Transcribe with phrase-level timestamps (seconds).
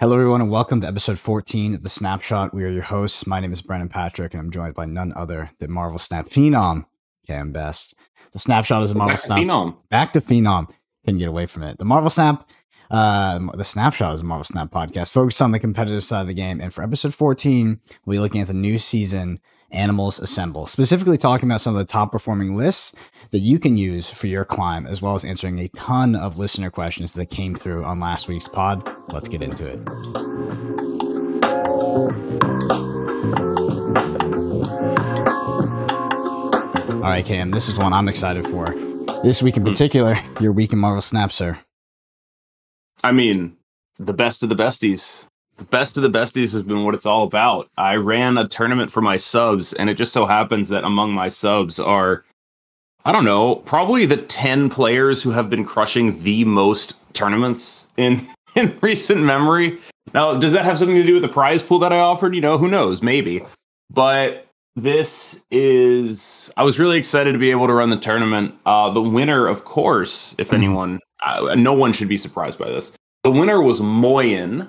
[0.00, 2.52] Hello, everyone, and welcome to episode 14 of The Snapshot.
[2.52, 3.28] We are your hosts.
[3.28, 6.86] My name is Brendan Patrick, and I'm joined by none other than Marvel Snap Phenom,
[7.28, 7.94] Cam Best.
[8.32, 9.38] The Snapshot is a Marvel Back to Snap.
[9.38, 9.76] Phenom.
[9.90, 10.68] Back to Phenom.
[11.04, 11.78] Couldn't get away from it.
[11.78, 12.48] The Marvel Snap,
[12.90, 16.34] uh, the Snapshot is a Marvel Snap podcast focused on the competitive side of the
[16.34, 16.60] game.
[16.60, 19.38] And for episode 14, we'll be looking at the new season,
[19.74, 22.92] Animals Assemble, specifically talking about some of the top performing lists
[23.30, 26.70] that you can use for your climb, as well as answering a ton of listener
[26.70, 28.88] questions that came through on last week's pod.
[29.08, 29.80] Let's get into it.
[37.04, 38.74] All right, Cam, this is one I'm excited for.
[39.22, 39.68] This week in hmm.
[39.68, 41.58] particular, your week in Marvel Snap, sir.
[43.02, 43.58] I mean,
[43.98, 45.26] the best of the besties.
[45.56, 47.68] The best of the besties has been what it's all about.
[47.76, 51.28] I ran a tournament for my subs, and it just so happens that among my
[51.28, 52.24] subs are,
[53.04, 58.26] I don't know, probably the 10 players who have been crushing the most tournaments in,
[58.56, 59.78] in recent memory.
[60.12, 62.34] Now, does that have something to do with the prize pool that I offered?
[62.34, 63.00] You know, who knows?
[63.00, 63.44] Maybe.
[63.90, 68.54] But this is, I was really excited to be able to run the tournament.
[68.66, 70.54] Uh, the winner, of course, if Mhm.
[70.54, 72.92] anyone, uh, no one should be surprised by this.
[73.22, 74.68] The winner was Moyen,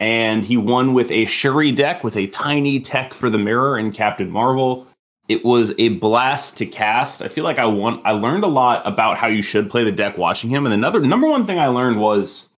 [0.00, 3.94] and he won with a Shuri deck with a tiny tech for the mirror and
[3.94, 4.86] Captain Marvel.
[5.28, 7.22] It was a blast to cast.
[7.22, 8.00] I feel like I won.
[8.04, 10.66] I learned a lot about how you should play the deck watching him.
[10.66, 12.50] And another number one thing I learned was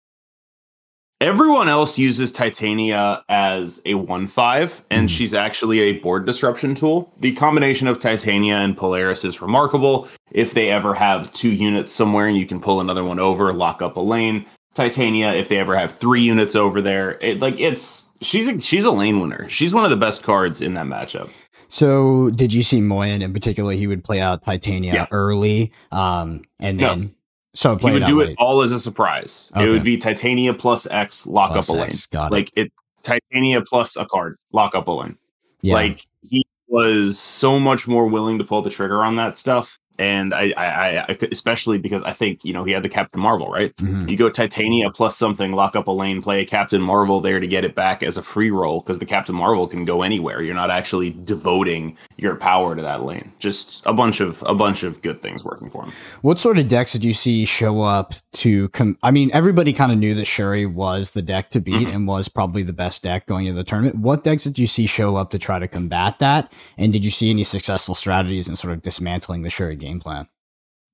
[1.22, 5.12] everyone else uses Titania as a one five, and Mhm.
[5.12, 7.14] she's actually a board disruption tool.
[7.20, 10.08] The combination of Titania and Polaris is remarkable.
[10.32, 13.82] If they ever have two units somewhere and you can pull another one over, lock
[13.82, 14.46] up a lane.
[14.76, 18.86] Titania, if they ever have three units over there, it, like it's she's a, she's
[18.86, 19.50] a lane winner.
[19.50, 21.30] She's one of the best cards in that matchup.
[21.68, 23.74] So, did you see Moyen in particular?
[23.74, 25.08] He would play out Titania Yeah.
[25.12, 26.90] early, um, and No.
[26.90, 27.16] then
[27.56, 28.30] so He would do late.
[28.32, 29.50] it all as a surprise.
[29.56, 29.66] Okay.
[29.66, 31.90] It would be Titania plus X, lock Plus up a lane.
[31.90, 32.36] X, got it.
[32.36, 35.18] like it, Titania plus a card, lock up a lane.
[35.62, 35.74] Yeah.
[35.76, 39.80] Like he was so much more willing to pull the trigger on that stuff.
[39.98, 43.50] And I, I, I, especially because I think you know he had the Captain Marvel,
[43.50, 43.76] right?
[43.78, 44.10] Mhm.
[44.10, 47.48] You go Titania plus something, lock up a lane, play a Captain Marvel there to
[47.48, 50.42] get it back as a free roll because the Captain Marvel can go anywhere.
[50.42, 53.32] You're not actually devoting your power to that lane.
[53.40, 55.94] Just a bunch of a bunch of good things working for him.
[56.22, 58.68] What sort of decks did you see show up to?
[58.70, 61.96] Com- I mean, everybody kind of knew that Shuri was the deck to beat Mhm.
[61.96, 63.98] and was probably the best deck going into the tournament.
[64.00, 66.52] What decks did you see show up to try to combat that?
[66.78, 70.28] And did you see any successful strategies in sort of dismantling the Shuri game plan?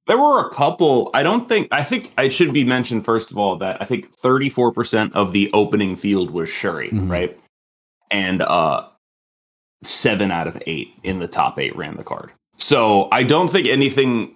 [0.07, 1.09] There were a couple.
[1.13, 1.67] I don't think.
[1.71, 5.49] I think I should be mentioned first of all that I think 34% of the
[5.53, 7.09] opening field was Shuri, Mhm.
[7.09, 7.39] right?
[8.09, 8.87] And uh,
[9.83, 12.31] seven out of eight in the top eight ran the card.
[12.57, 14.35] So I don't think anything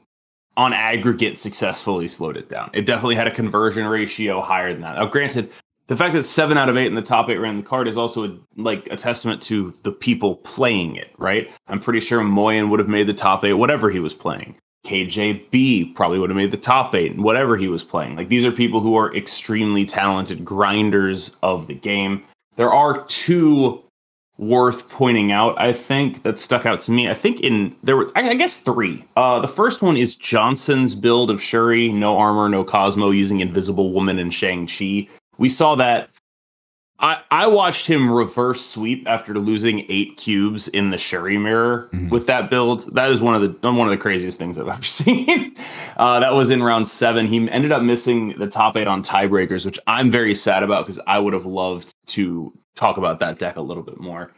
[0.58, 2.70] on aggregate successfully slowed it down.
[2.74, 4.96] It definitely had a conversion ratio higher than that.
[4.96, 5.52] Now, granted,
[5.88, 7.98] the fact that seven out of eight in the top eight ran the card is
[7.98, 11.50] also a, like a testament to the people playing it, right?
[11.68, 14.56] I'm pretty sure Moyen would have made the top eight, whatever he was playing.
[14.86, 18.16] KJB probably would have made the top eight, whatever he was playing.
[18.16, 22.24] Like these are people who are extremely talented grinders of the game.
[22.56, 23.82] There are two
[24.38, 27.10] worth pointing out, I think, that stuck out to me.
[27.10, 29.04] I think in there were I, I guess three.
[29.16, 33.92] Uh the first one is Johnson's build of Shuri, no armor, no Cosmo, using Invisible
[33.92, 35.08] Woman and Shang-Chi.
[35.38, 36.10] We saw that
[36.98, 42.10] I, I watched him reverse sweep after losing eight cubes in the Shuri mirror Mhm.
[42.10, 42.96] with that build.
[42.96, 45.56] That is one of the one of the craziest things I've ever seen.
[45.98, 47.28] Uh, that was in round seven.
[47.28, 51.02] He ended up missing the top eight on tiebreakers, which I'm very sad about because
[51.06, 54.32] I would have loved to talk about that deck a little bit more.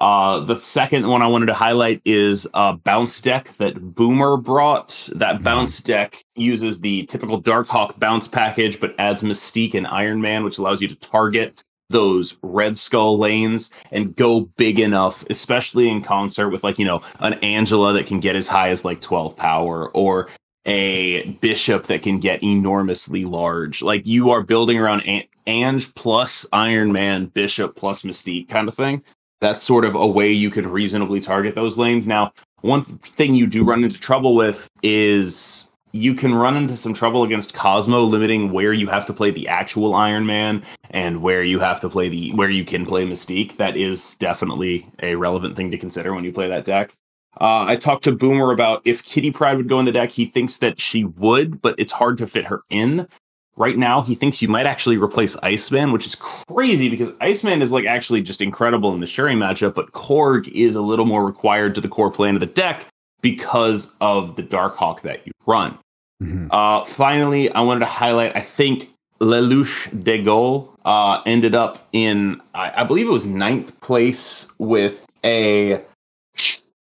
[0.00, 5.08] Uh, the second one I wanted to highlight is a bounce deck that Boomer brought.
[5.14, 5.44] That Mhm.
[5.44, 10.58] bounce deck uses the typical Darkhawk bounce package, but adds Mystique and Iron Man, which
[10.58, 16.48] allows you to target those Red Skull lanes and go big enough, especially in concert
[16.50, 19.90] with like, you know, an Angela that can get as high as like 12 power
[19.90, 20.28] or
[20.64, 23.82] a bishop that can get enormously large.
[23.82, 28.74] Like you are building around An- Ange plus Iron Man, bishop plus Mystique kind of
[28.74, 29.02] thing.
[29.42, 32.06] That's sort of a way you could reasonably target those lanes.
[32.06, 36.94] Now, one thing you do run into trouble with is you can run into some
[36.94, 41.42] trouble against Cosmo limiting where you have to play the actual Iron Man and where
[41.42, 43.56] you have to play the where you can play Mystique.
[43.56, 46.94] That is definitely a relevant thing to consider when you play that deck.
[47.40, 50.10] Uh, I talked to Boomer about if Kitty Pryde would go in the deck.
[50.10, 53.08] He thinks that she would, but it's hard to fit her in.
[53.56, 57.70] Right now, he thinks you might actually replace Iceman, which is crazy because Iceman is
[57.70, 61.74] like actually just incredible in the Shuri matchup, but Korg is a little more required
[61.74, 62.86] to the core plan of the deck
[63.20, 65.78] because of the Darkhawk that you run.
[66.22, 66.48] Mhm.
[66.50, 68.88] Uh, finally, I wanted to highlight, I think
[69.20, 75.06] Lelouch de Gaulle uh, ended up in I, I believe it was ninth place with
[75.24, 75.80] a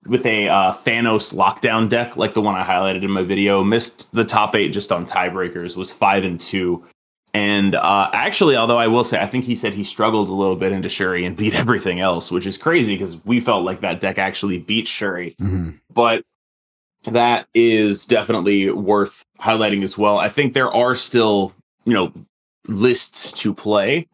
[0.05, 3.63] with a uh, Thanos lockdown deck like the one I highlighted in my video.
[3.63, 5.75] Missed the top eight just on tiebreakers.
[5.75, 6.83] Was five and two.
[7.33, 10.57] And uh, actually, although I will say, I think he said he struggled a little
[10.57, 14.01] bit into Shuri and beat everything else, which is crazy because we felt like that
[14.01, 15.35] deck actually beat Shuri.
[15.39, 15.79] Mhm.
[15.93, 16.25] But
[17.05, 20.19] that is definitely worth highlighting as well.
[20.19, 21.53] I think there are still,
[21.85, 22.11] you know,
[22.67, 24.07] lists to play.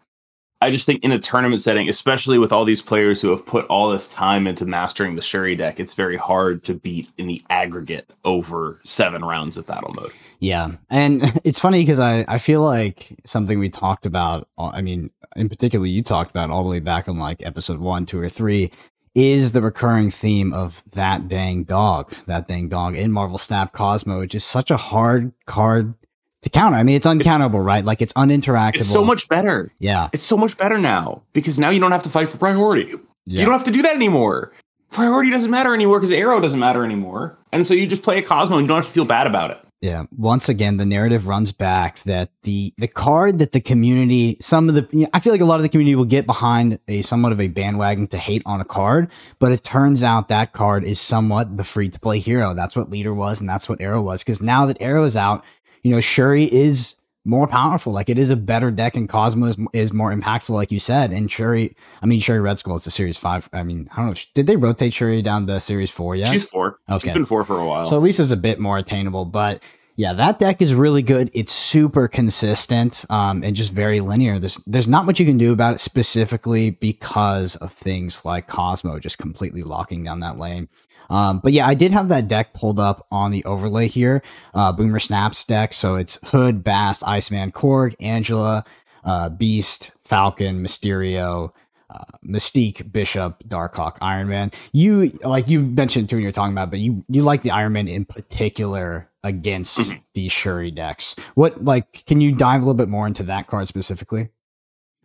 [0.59, 3.65] I just think in a tournament setting, especially with all these players who have put
[3.67, 7.43] all this time into mastering the Shuri deck, it's very hard to beat in the
[7.49, 10.11] aggregate over seven rounds of battle mode.
[10.39, 10.71] Yeah.
[10.89, 15.11] And it's funny because I, I feel like something we talked about, uh, I mean,
[15.35, 18.29] in particular, you talked about all the way back on like episode one, two, or
[18.29, 18.71] three,
[19.13, 24.19] is the recurring theme of that dang dog, that dang dog in Marvel Snap Cosmo,
[24.19, 25.93] which is such a hard card
[26.41, 26.77] to counter.
[26.77, 27.83] I mean, it's uncountable, right?
[27.83, 28.77] Like it's uninteractable.
[28.77, 29.71] It's so much better.
[29.79, 30.09] Yeah.
[30.13, 32.93] It's so much better now because now you don't have to fight for priority.
[33.25, 33.39] Yeah.
[33.39, 34.53] You don't have to do that anymore.
[34.91, 37.37] Priority doesn't matter anymore because aero doesn't matter anymore.
[37.51, 39.51] And so you just play a Cosmo and you don't have to feel bad about
[39.51, 39.57] it.
[39.81, 40.05] Yeah.
[40.17, 44.75] Once again, the narrative runs back that the the card that the community, some of
[44.75, 47.03] the, you know, I feel like a lot of the community will get behind a
[47.03, 50.83] somewhat of a bandwagon to hate on a card, but it turns out that card
[50.83, 52.55] is somewhat the free to play hero.
[52.55, 54.23] That's what Leader was, and that's what Aero was.
[54.23, 55.43] Because now that Aero is out,
[55.83, 56.95] you know, Shuri is
[57.27, 57.91] more powerful.
[57.91, 61.11] Like it is a better deck, and Cosmo is, is more impactful, like you said.
[61.11, 63.49] And Shuri, I mean, Shuri Red Skull is a Series Five.
[63.53, 64.11] I mean, I don't know.
[64.13, 66.29] If, did they rotate Shuri down to Series Four yet?
[66.29, 66.79] She's four.
[66.89, 67.07] Okay.
[67.07, 67.85] She's been four for a while.
[67.85, 69.25] So at least it's a bit more attainable.
[69.25, 69.61] But
[69.97, 71.31] yeah, that deck is really good.
[71.33, 74.37] It's super consistent um, and just very linear.
[74.37, 78.99] There's there's not much you can do about it specifically because of things like Cosmo
[78.99, 80.69] just completely locking down that lane.
[81.09, 84.21] Um, but yeah, I did have that deck pulled up on the overlay here.
[84.53, 85.73] Uh, Boomer Snaps deck.
[85.73, 88.65] So it's Hood, Bast, Iceman, Korg, Angela,
[89.03, 91.51] uh, Beast, Falcon, Mysterio,
[91.89, 94.51] uh, Mystique, Bishop, Darkhawk, Iron Man.
[94.73, 97.73] You like you mentioned too when you're talking about, but you you like the Iron
[97.73, 100.01] Man in particular against Mhm.
[100.13, 101.15] these Shuri decks.
[101.35, 104.29] What like can you dive a little bit more into that card specifically?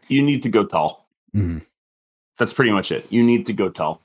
[0.09, 1.09] you need to go tall.
[1.35, 1.63] Mhm.
[2.37, 3.11] That's pretty much it.
[3.11, 4.03] You need to go tall.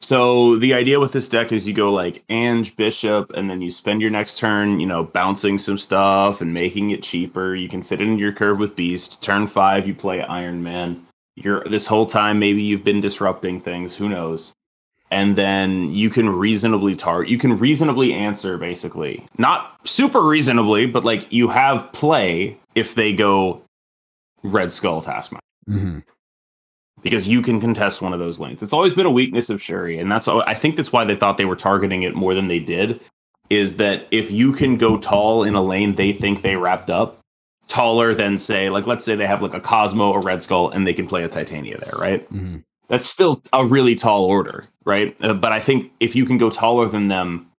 [0.00, 3.70] So the idea with this deck is you go like Ange Bishop, and then you
[3.70, 7.54] spend your next turn, you know, bouncing some stuff and making it cheaper.
[7.54, 9.22] You can fit it into your curve with Beast.
[9.22, 11.06] Turn five, you play Iron Man.
[11.36, 13.94] You're this whole time maybe you've been disrupting things.
[13.96, 14.52] Who knows?
[15.10, 17.22] And then you can reasonably tar.
[17.22, 23.12] You can reasonably answer basically, not super reasonably, but like you have play if they
[23.12, 23.62] go
[24.42, 26.02] Red Skull Taskmaster Mhm.
[27.02, 28.62] Because you can contest one of those lanes.
[28.62, 31.36] It's always been a weakness of Shuri, and that's I think that's why they thought
[31.36, 33.00] they were targeting it more than they did.
[33.50, 37.20] Is that if you can go tall in a lane they think they wrapped up,
[37.68, 40.86] taller than say like let's say they have like a Cosmo or Red Skull and
[40.86, 42.30] they can play a Titania there, right?
[42.32, 42.62] Mhm.
[42.88, 45.16] That's still a really tall order, right?
[45.22, 47.50] Uh, but I think if you can go taller than them,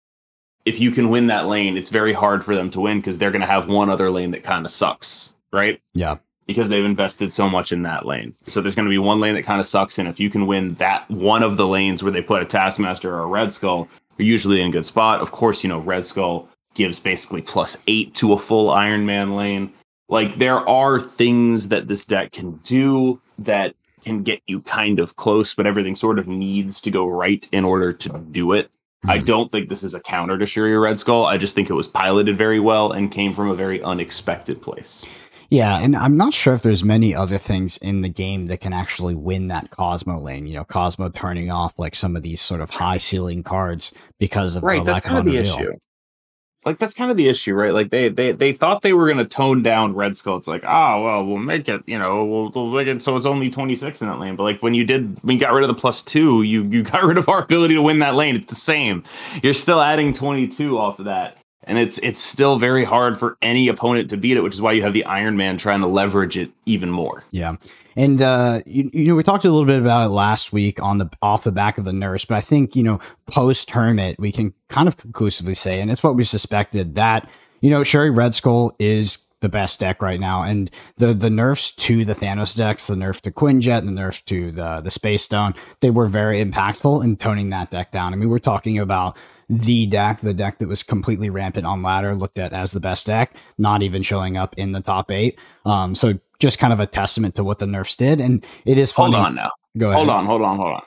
[0.66, 3.32] if you can win that lane, it's very hard for them to win because they're
[3.32, 5.80] going to have one other lane that kind of sucks, right?
[5.94, 6.18] Yeah.
[6.47, 8.36] Because they've invested so much in that lane.
[8.47, 10.45] So there's going to be one lane that kind of sucks, and if you can
[10.47, 13.88] win that one of the lanes where they put a Taskmaster or a Red Skull,
[14.18, 15.21] you're usually in a good spot.
[15.21, 19.36] Of course, you know Red Skull gives basically plus eight to a full Iron Man
[19.36, 19.71] lane.
[20.09, 25.15] Like there are things that this deck can do that can get you kind of
[25.15, 28.70] close, but everything sort of needs to go right in order to do it.
[29.08, 29.25] I Mhm.
[29.25, 31.25] don't think this is a counter to Shuri Red Skull.
[31.25, 35.03] I just think it was piloted very well and came from a very unexpected place.
[35.50, 38.74] Yeah, and I'm not sure if there's many other things in the game that can
[38.74, 40.48] actually win that Cosmo lane.
[40.48, 44.56] You know, Cosmo turning off like some of these sort of high ceiling cards because
[44.56, 45.56] of right that's kind of the unreveal.
[45.56, 45.74] issue.
[46.66, 47.74] Like that's kind of the issue right?
[47.74, 50.38] Like they they they thought they were going to tone down red skull.
[50.38, 53.28] It's like oh well we'll make it you know we'll, we'll make it so it's
[53.28, 54.36] only 26 in that lane.
[54.36, 56.82] But like when you did when you got rid of the plus two you you
[56.92, 58.36] got rid of our ability to win that lane.
[58.36, 59.04] It's the same.
[59.44, 63.67] You're still adding 22 off of that and it's it's still very hard for any
[63.67, 66.38] opponent to beat it which is why you have the iron man trying to leverage
[66.38, 67.55] it even more Yeah.
[67.98, 70.98] And uh you, you know we talked a little bit about it last week on
[70.98, 74.31] the off the back of the nurse, but I think, you know, post tournament we
[74.31, 77.29] can kind of conclusively say and it's what we suspected that,
[77.62, 81.72] you know, Shuri Red Skull is the best deck right now and the the nerfs
[81.72, 85.53] to the Thanos decks, the nerf to Quinjet, the nerf to the the Space Stone,
[85.79, 88.12] they were very impactful in toning that deck down.
[88.12, 89.17] I mean, we're talking about
[89.50, 93.06] the deck, the deck that was completely rampant on ladder, looked at as the best
[93.06, 95.40] deck, not even showing up in the top eight.
[95.66, 98.92] Um, so just kind of a testament to what the nerfs did, and it is
[98.92, 99.16] funny.
[99.16, 99.98] hold on now Go ahead.
[99.98, 100.84] hold on hold on hold on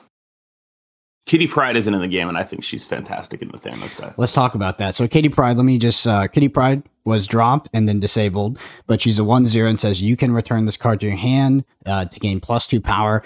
[1.25, 4.13] kitty pryde isn't in the game and i think she's fantastic in the thanos deck
[4.17, 4.95] Let's talk about that.
[4.95, 8.99] So, Katie Pride, let me just, uh, Katie Pride was dropped and then disabled, but
[8.99, 12.05] she's a 1 0 and says you can return this card to your hand uh,
[12.05, 13.21] to gain plus two power.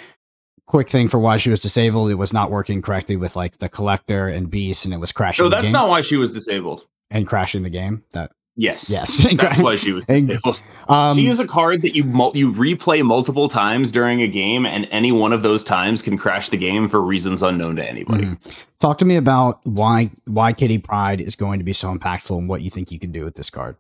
[0.66, 3.68] Quick thing for why she was disabled, it was not working correctly with like the
[3.70, 5.44] collector and beast, and it was crashing.
[5.44, 6.86] No, that's not why she was disabled.
[7.12, 8.04] and crashing the game.
[8.14, 8.88] That Yes.
[8.88, 9.26] Yes.
[9.36, 10.62] That's why she was disabled.
[10.88, 14.68] um, she is a card that you mul- you replay multiple times during a game,
[14.68, 18.26] and any one of those times can crash the game for reasons unknown to anybody.
[18.26, 18.38] Mhm.
[18.80, 22.48] Talk to me about why why Kitty Pryde is going to be so impactful and
[22.48, 23.76] what you think you can do with this card.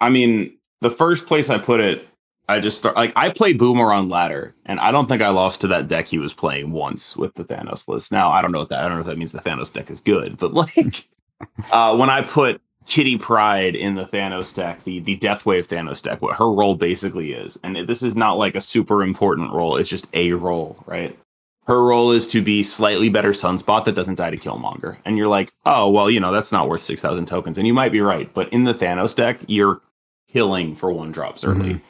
[0.00, 2.08] I mean, the first place I put it,
[2.52, 5.62] I just start like I play Boomer on ladder, and I don't think I lost
[5.62, 8.12] to that deck he was playing once with the Thanos list.
[8.12, 9.90] Now I don't know what that I don't know if that means the Thanos deck
[9.90, 11.08] is good, but like
[11.72, 16.20] uh, when I put Kitty Pryde in the Thanos deck, the the Deathwave Thanos deck,
[16.20, 19.90] what her role basically is, and this is not like a super important role; it's
[19.90, 21.18] just a role, right?
[21.66, 25.28] Her role is to be slightly better Sunspot that doesn't die to Killmonger, and you're
[25.28, 28.00] like, oh well, you know that's not worth six thousand tokens, and you might be
[28.00, 29.80] right, but in the Thanos deck, you're
[30.28, 31.80] killing for one drops early.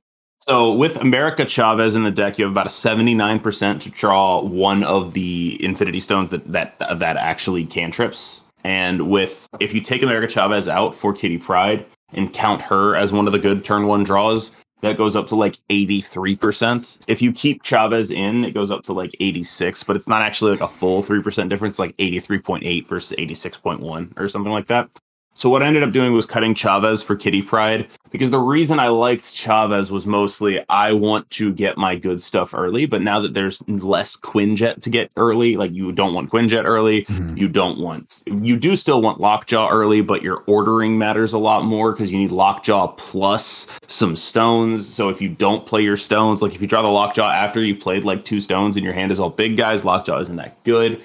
[0.49, 4.83] So with America Chavez in the deck, you have about a 79% to draw one
[4.83, 8.43] of the Infinity Stones that that that actually cantrips.
[8.65, 13.13] And with if you take America Chavez out for Kitty Pryde and count her as
[13.13, 16.99] one of the good turn one draws, that goes up to like 83%.
[17.07, 20.51] If you keep Chavez in, it goes up to like 86, but it's not actually
[20.51, 24.91] like a full 3% difference, like 83.8 versus 86.1 or something like that.
[25.35, 28.79] So what I ended up doing was cutting Chavez for Kitty Pryde because the reason
[28.79, 33.19] I liked Chavez was mostly I want to get my good stuff early, but now
[33.21, 37.39] that there's less Quinjet to get early, like you don't want Quinjet early, Mhm.
[37.39, 41.65] you don't want you do still want Lockjaw early, but your ordering matters a lot
[41.65, 44.87] more because you need Lockjaw plus some stones.
[44.87, 47.81] So if you don't play your stones, like if you draw the Lockjaw after you've
[47.81, 51.01] played like two stones and your hand is all big guys, Lockjaw isn't that good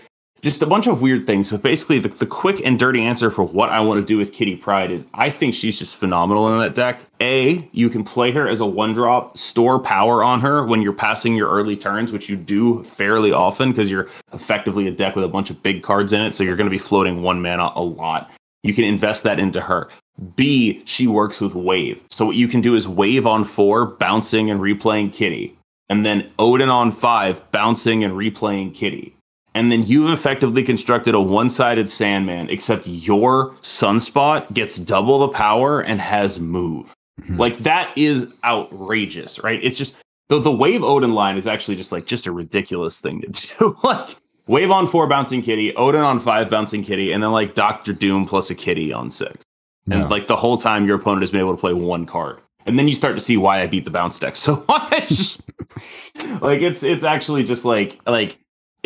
[0.47, 1.51] just a bunch of weird things.
[1.51, 4.31] But basically, the, the quick and dirty answer for what I want to do with
[4.31, 7.01] Kitty Pryde is I think she's just phenomenal in that deck.
[7.19, 10.93] A, you can play her as a one drop, store power on her when you're
[10.93, 15.25] passing your early turns, which you do fairly often because you're effectively a deck with
[15.25, 16.33] a bunch of big cards in it.
[16.33, 18.31] So you're going to be floating one mana a lot.
[18.63, 19.89] You can invest that into her.
[20.35, 22.01] B, she works with wave.
[22.09, 25.57] So what you can do is wave on four, bouncing and replaying Kitty.
[25.89, 29.16] And then Odin on five, bouncing and replaying Kitty
[29.57, 35.81] and then you've effectively constructed a one-sided Sandman, except your Sunspot gets double the power
[35.81, 36.93] and has move.
[37.21, 37.39] Mhm.
[37.39, 39.59] Like that is outrageous, right?
[39.63, 39.95] It's just
[40.29, 43.77] the the Wave Odin line is actually just like just a ridiculous thing to do.
[43.83, 44.15] like
[44.47, 48.25] Wave on four bouncing kitty, Odin on five bouncing kitty, and then like Doctor Doom
[48.25, 49.43] plus a kitty on six.
[49.89, 50.07] And Yeah.
[50.07, 52.39] like the whole time your opponent has been able to play one card.
[52.65, 55.37] And then you start to see why I beat the bounce deck so much.
[56.41, 58.37] like it's it's actually just like like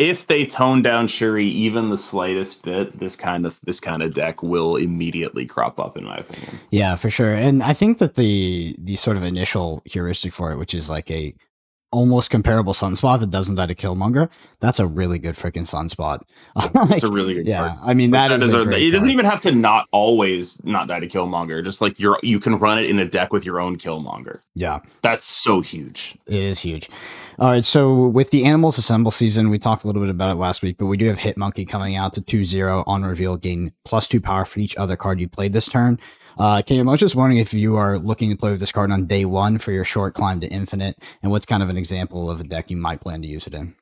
[0.02, 4.12] if they tone down Shuri even the slightest bit, this kind of this kind of
[4.14, 6.58] deck will immediately crop up in my opinion.
[6.70, 7.34] Yeah, for sure.
[7.34, 11.10] And I think that the the sort of initial heuristic for it, which is like
[11.10, 11.34] a
[11.92, 14.30] almost comparable sunspot that doesn't die to Killmonger,
[14.60, 16.22] that's a really good freaking sunspot.
[16.56, 17.78] Like, It's a really good yeah, card.
[17.82, 20.88] I mean But that is, a- a it doesn't even have to not always not
[20.88, 21.62] die to Killmonger.
[21.62, 24.40] Just like you're you can run it in a deck with your own Killmonger.
[24.54, 26.16] Yeah, That's so huge.
[26.26, 26.88] it is huge.
[27.38, 30.34] All right, so with the Animals Assemble season, we talked a little bit about it
[30.34, 34.06] last week, but we do have Hitmonkey coming out to 2-0 on reveal, gain plus
[34.06, 35.98] two power for each other card you played this turn.
[36.38, 38.90] Uh, Cam, I was just wondering if you are looking to play with this card
[38.90, 42.30] on day one for your short climb to infinite, and what's kind of an example
[42.30, 43.74] of a deck you might plan to use it in.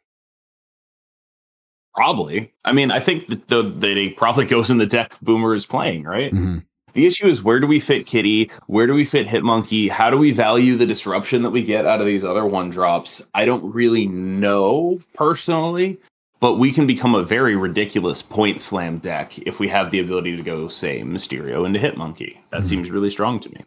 [1.95, 2.53] Probably.
[2.65, 5.67] I mean, I think that the that it probably goes in the deck Boomer is
[5.67, 6.33] playing, right?
[6.33, 6.65] Mhm.
[6.93, 8.51] The issue is where do we fit Kitty?
[8.67, 9.89] Where do we fit Hitmonkey?
[9.91, 13.23] How do we value the disruption that we get out of these other one drops?
[13.35, 15.99] I don't really know personally,
[16.41, 20.37] but we can become a very ridiculous point slam deck if we have the ability
[20.37, 22.39] to go, say, Mysterio into Hitmonkey.
[22.51, 22.67] That Mhm.
[22.67, 23.61] seems really strong to me.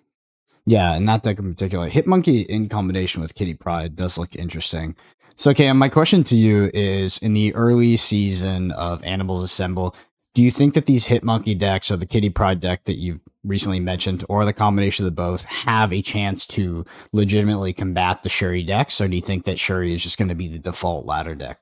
[0.66, 1.90] Yeah, and that deck in particular.
[1.90, 4.96] Hitmonkey in combination with Kitty Pryde does look interesting.
[5.36, 9.96] So, Cam, my question to you is in the early season of Animals Assemble,
[10.34, 13.80] do you think that these Hitmonkey decks or the Kitty Pryde deck that you've recently
[13.80, 18.64] mentioned, or the combination of the both, have a chance to legitimately combat the Shuri
[18.64, 19.00] decks?
[19.00, 21.60] Or do you think that Shuri is just going to be the default ladder deck?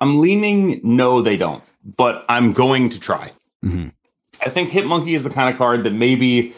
[0.00, 1.62] I'm leaning no, they don't,
[1.96, 3.32] but I'm going to try.
[3.62, 3.88] hmm
[4.44, 6.54] I think Hitmonkey is the kind of card that maybe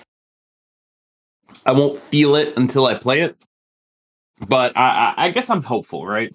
[1.66, 3.36] I won't feel it until I play it.
[4.48, 6.34] But I, I, I guess I'm hopeful, right?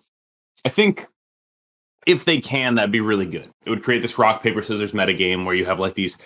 [0.66, 1.08] I think
[2.06, 3.50] if they can, that'd be really good.
[3.66, 6.18] It would create this rock, paper, scissors metagame where you have like these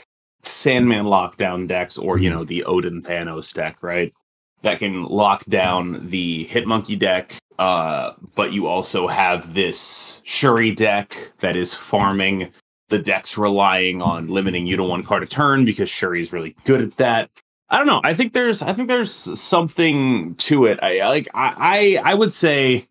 [0.43, 4.13] Sandman lockdown decks or, you know, the Odin Thanos deck, right?
[4.61, 7.35] That can lock down the Hitmonkey deck.
[7.57, 12.51] Uh, but you also have this Shuri deck that is farming
[12.89, 16.55] the deck's relying on limiting you to one card a turn because Shuri is really
[16.65, 17.29] good at that.
[17.69, 18.01] I don't know.
[18.03, 20.79] I think there's I think there's something to it.
[20.83, 22.87] I like I I, I would say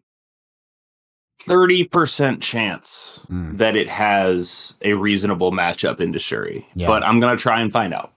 [1.47, 3.59] 30% chance Mm.
[3.59, 6.67] that it has a reasonable matchup into Shuri.
[6.75, 6.87] Yeah.
[6.87, 8.13] But I'm going to try and find out.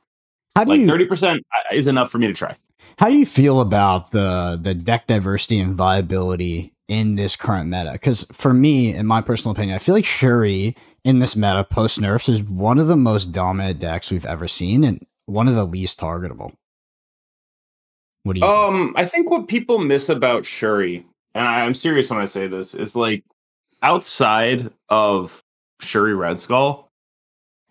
[0.55, 1.39] How do Like you 30%
[1.72, 2.55] is enough for me to try.
[2.98, 7.91] how do you feel about the the deck diversity and viability in this current meta?
[7.91, 12.01] Because for me, in my personal opinion, I feel like Shuri in this meta post
[12.01, 15.63] nerfs is one of the most dominant decks we've ever seen and one of the
[15.65, 16.53] least targetable.
[18.24, 18.46] What do you?
[18.46, 18.57] think?
[18.57, 21.05] Um, I think what people miss about Shuri,
[21.38, 23.24] and I- I'm serious when I say this, is like
[23.82, 25.41] outside of
[25.82, 26.89] Shuri Red Skull,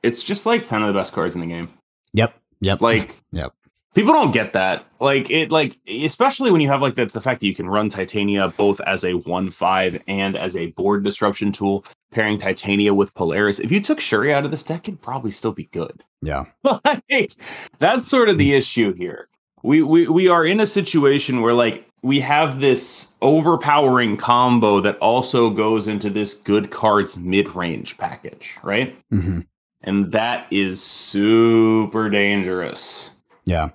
[0.02, 1.68] it's just like 10 of the best cards in the game.
[2.12, 2.34] Yep.
[2.60, 2.80] Yep.
[2.80, 3.52] Like, Yep.
[3.94, 4.84] People don't get that.
[5.00, 7.88] Like it like especially when you have like the, the fact that you can run
[7.88, 13.58] Titania both as a 1-5 and as a board disruption tool, pairing Titania with Polaris.
[13.58, 16.04] If you took Shuri out of this deck, it'd probably still be good.
[16.20, 16.44] yeah.
[17.10, 17.36] like
[17.78, 19.28] that's sort of the issue here.
[19.62, 24.96] We we we are in a situation where like we have this overpowering combo that
[24.98, 28.96] also goes into this good cards mid-range package, right?
[29.10, 29.40] hmm
[29.82, 33.10] And that is super dangerous.
[33.44, 33.70] Yeah.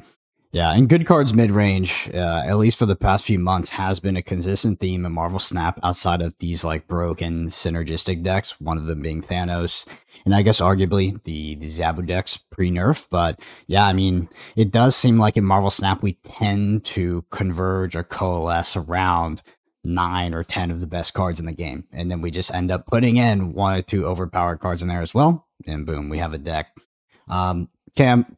[0.54, 4.02] Yeah, and good cards mid range, uh, at least for the past few months, has
[4.02, 8.78] been a consistent theme in Marvel Snap outside of these like broken synergistic decks, one
[8.78, 9.86] of them being Thanos,
[10.26, 13.08] and I guess arguably the, the Zabu decks pre nerf.
[13.10, 14.28] But yeah, I mean,
[14.58, 19.42] it does seem like in Marvel Snap, we tend to converge or coalesce around
[19.86, 21.86] nine or 10 of the best cards in the game.
[21.92, 25.02] And then we just end up putting in one or two overpowered cards in there
[25.02, 25.48] as well.
[25.66, 26.76] And boom, we have a deck.
[27.28, 28.38] Um, Cam,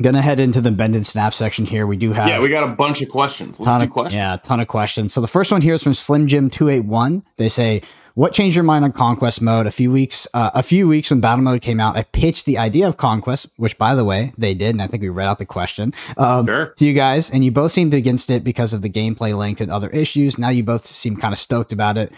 [0.00, 1.84] Gonna head into the bend and snap section here.
[1.86, 3.58] We do have Yeah, we got a bunch of questions.
[3.58, 4.14] Let's of questions.
[4.14, 5.12] yeah, a ton of questions.
[5.12, 7.24] So the first one here is from Slim Jim two eight one.
[7.38, 7.82] They say,
[8.14, 9.66] "What changed your mind on conquest mode?
[9.66, 12.56] A few weeks, uh, a few weeks when battle mode came out, I pitched the
[12.56, 15.40] idea of conquest, which by the way they did, and I think we read out
[15.40, 16.66] the question um, Sure.
[16.76, 19.72] to you guys, and you both seemed against it because of the gameplay length and
[19.72, 20.38] other issues.
[20.38, 22.12] Now you both seem kind of stoked about it."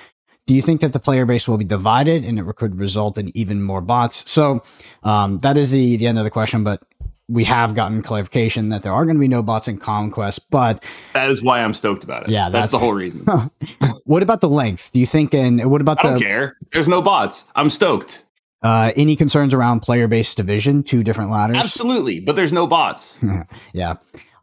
[0.49, 3.31] Do you think that the player base will be divided and it could result in
[3.39, 4.29] even more bots?
[4.29, 4.65] So
[5.05, 6.83] um, that is the the end of the question, but
[7.29, 10.85] we have gotten clarification that there are going to be no bots in Conquest, but
[11.15, 12.29] That is why I'm stoked about it.
[12.31, 13.25] Yeah, that's, the whole reason.
[14.05, 14.91] what about the length?
[14.93, 16.57] Do you think, and what about I don't the care.
[16.73, 17.45] There's no bots.
[17.55, 18.25] I'm stoked.
[18.63, 21.57] uh, any concerns around player based division, two different ladders?
[21.57, 23.21] Absolutely, but there's no bots.
[23.73, 23.95] yeah.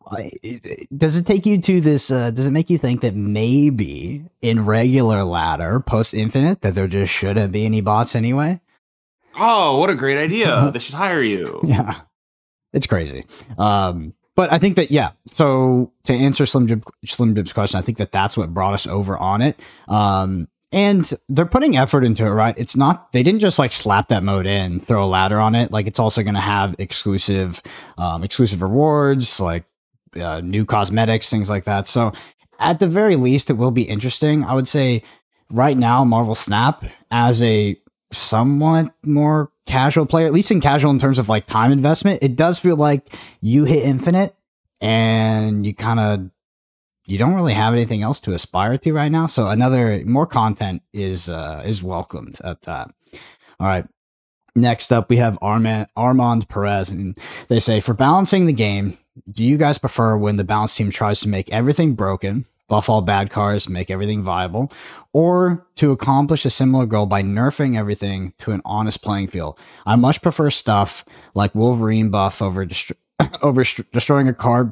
[0.09, 0.23] Uh,
[0.97, 2.09] Does it take you to this?
[2.09, 6.87] Uh, does it make you think that maybe in regular ladder post infinite that there
[6.87, 8.59] just shouldn't be any bots anyway?
[9.37, 10.69] Oh, what a great idea.
[10.73, 11.61] they should hire you.
[11.63, 11.99] Yeah,
[12.73, 13.25] it's crazy.
[13.57, 15.11] Um, but I think that yeah.
[15.31, 18.87] So to answer Slim Jim, Slim Jim's question, I think that that's what brought us
[18.87, 19.59] over on it.
[19.87, 22.55] Um, and they're putting effort into it, right?
[22.57, 25.71] It's not they didn't just like slap that mode in, throw a ladder on it.
[25.71, 27.61] Like it's also going to have exclusive,
[27.97, 29.65] um, exclusive rewards, like
[30.15, 31.87] uh, new cosmetics, things like that.
[31.87, 32.13] So
[32.59, 34.43] at the very least, it will be interesting.
[34.43, 35.03] I would say
[35.49, 37.75] right now, Marvel Snap as a
[38.11, 42.35] somewhat more casual player, at least in casual in terms of like time investment, it
[42.35, 44.35] does feel like you hit infinite
[44.81, 46.31] and you kind of
[47.05, 49.27] you don't really have anything else to aspire to right now.
[49.27, 52.89] So another more content is uh is welcomed at that.
[53.59, 53.85] All right.
[54.55, 58.97] Next up, we have Armand Armand Perez, and they say for balancing the game,
[59.31, 63.01] do you guys prefer when the balance team tries to make everything broken, buff all
[63.01, 64.71] bad cards, make everything viable,
[65.11, 69.59] or to accomplish a similar goal by nerfing everything to an honest playing field?
[69.85, 71.03] I much prefer stuff
[71.33, 72.95] like Wolverine buff over destro-
[73.41, 74.71] over st- destroying a card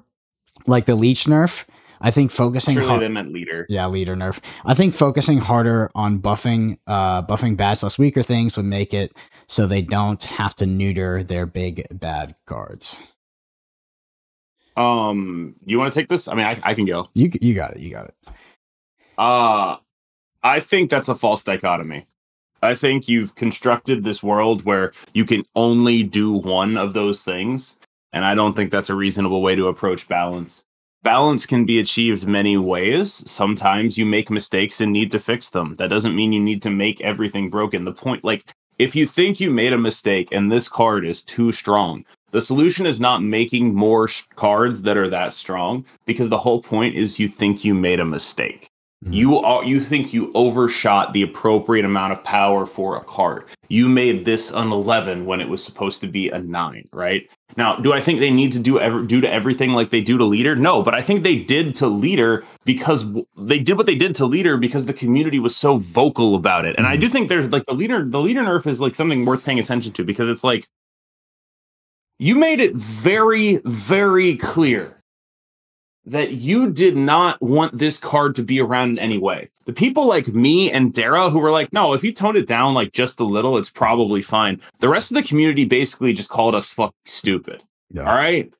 [0.65, 1.65] like the Leech nerf.
[1.99, 3.65] I think focusing Surely they meant leader.
[3.69, 4.39] yeah, leader nerf.
[4.63, 9.17] I think focusing harder on buffing, uh, buffing bad slash weaker things would make it
[9.47, 12.99] so they don't have to neuter their big bad cards.
[14.77, 16.27] Um, you want to take this?
[16.27, 17.09] I mean, I, I can go.
[17.15, 17.79] You you got it.
[17.79, 18.15] You got it.
[19.17, 19.77] Uh
[20.43, 22.07] I think that's a false dichotomy.
[22.61, 27.77] I think you've constructed this world where you can only do one of those things,
[28.13, 30.65] and I don't think that's a reasonable way to approach balance.
[31.03, 33.23] Balance can be achieved many ways.
[33.29, 35.75] Sometimes you make mistakes and need to fix them.
[35.77, 37.85] That doesn't mean you need to make everything broken.
[37.85, 41.51] The point, like, if you think you made a mistake and this card is too
[41.51, 46.37] strong, the solution is not making more sh- cards that are that strong because the
[46.37, 48.69] whole point is you think you made a mistake.
[49.05, 49.13] Mhm.
[49.13, 53.43] You are you think you overshot the appropriate amount of power for a card.
[53.69, 57.27] You made this an 11 when it was supposed to be a 9, right?
[57.57, 60.17] Now, do I think they need to do ever do to everything like they do
[60.17, 60.55] to leader?
[60.55, 64.15] No, but I think they did to leader because w- they did what they did
[64.15, 66.75] to leader because the community was so vocal about it.
[66.77, 67.01] And I Mhm.
[67.01, 69.91] do think there's like the leader the leader nerf is like something worth paying attention
[69.93, 70.67] to because it's like
[72.19, 74.97] you made it very, very clear
[76.05, 79.49] that you did not want this card to be around in any way.
[79.65, 82.73] The people like me and Dara who were like, no, if you tone it down
[82.73, 84.61] like just a little, it's probably fine.
[84.79, 87.61] The rest of the community basically just called us fuck stupid.
[87.91, 88.09] Yeah.
[88.09, 88.51] All right.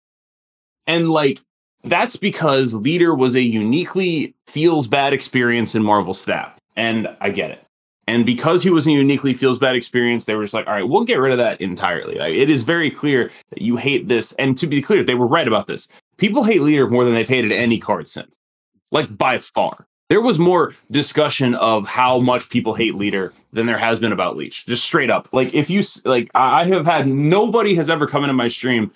[0.85, 1.39] And like,
[1.83, 6.59] that's because Leader was a uniquely feels bad experience in Marvel Snap.
[6.75, 7.63] And I get it.
[8.07, 10.87] And because he was a uniquely feels bad experience, they were just like, all right,
[10.87, 12.15] we'll get rid of that entirely.
[12.15, 14.31] Like, it is very clear that you hate this.
[14.33, 15.89] And to be clear, they were right about this.
[16.15, 18.33] People hate Leader more than they've hated any card since,
[18.91, 19.87] like by far.
[20.09, 24.37] There was more discussion of how much people hate Leader than there has been about
[24.37, 24.65] Leech.
[24.65, 25.27] Just straight up.
[25.33, 28.93] Like, if you, like, I have had nobody has ever come into my stream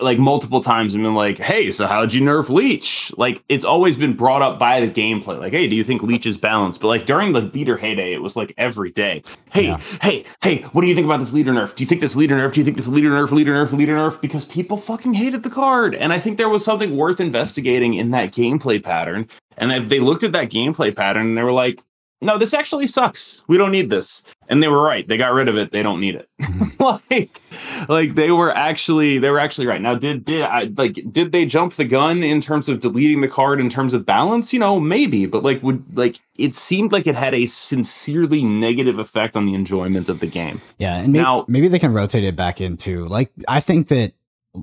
[0.00, 3.96] like multiple times and been like, "Hey, so how'd you nerf Leech?" Like it's always
[3.96, 5.38] been brought up by the gameplay.
[5.38, 8.22] Like, "Hey, do you think Leech is balanced?" But like during the leader heyday, it
[8.22, 9.22] was like every day.
[9.52, 9.80] Hey, Yeah.
[10.02, 11.74] hey, hey, what do you think about this leader nerf?
[11.74, 12.52] Do you think this leader nerf?
[12.52, 13.30] Do you think this leader nerf?
[13.30, 13.72] Leader nerf?
[13.72, 14.20] Leader nerf?
[14.20, 18.10] Because people fucking hated the card, and I think there was something worth investigating in
[18.10, 19.26] that gameplay pattern.
[19.58, 21.82] And if they looked at that gameplay pattern and they were like,
[22.22, 23.42] "No, this actually sucks.
[23.48, 25.06] We don't need this," and they were right.
[25.06, 25.72] They got rid of it.
[25.72, 26.28] They don't need it.
[26.40, 26.82] Mm-hmm.
[27.10, 27.40] like,
[27.88, 29.80] like they were actually they were actually right.
[29.80, 33.28] Now, did did I like did they jump the gun in terms of deleting the
[33.28, 34.52] card in terms of balance?
[34.52, 38.98] You know, maybe, but like would like it seemed like it had a sincerely negative
[38.98, 40.60] effect on the enjoyment of the game.
[40.78, 44.12] Yeah, and maybe, Now- maybe they can rotate it back into like I think that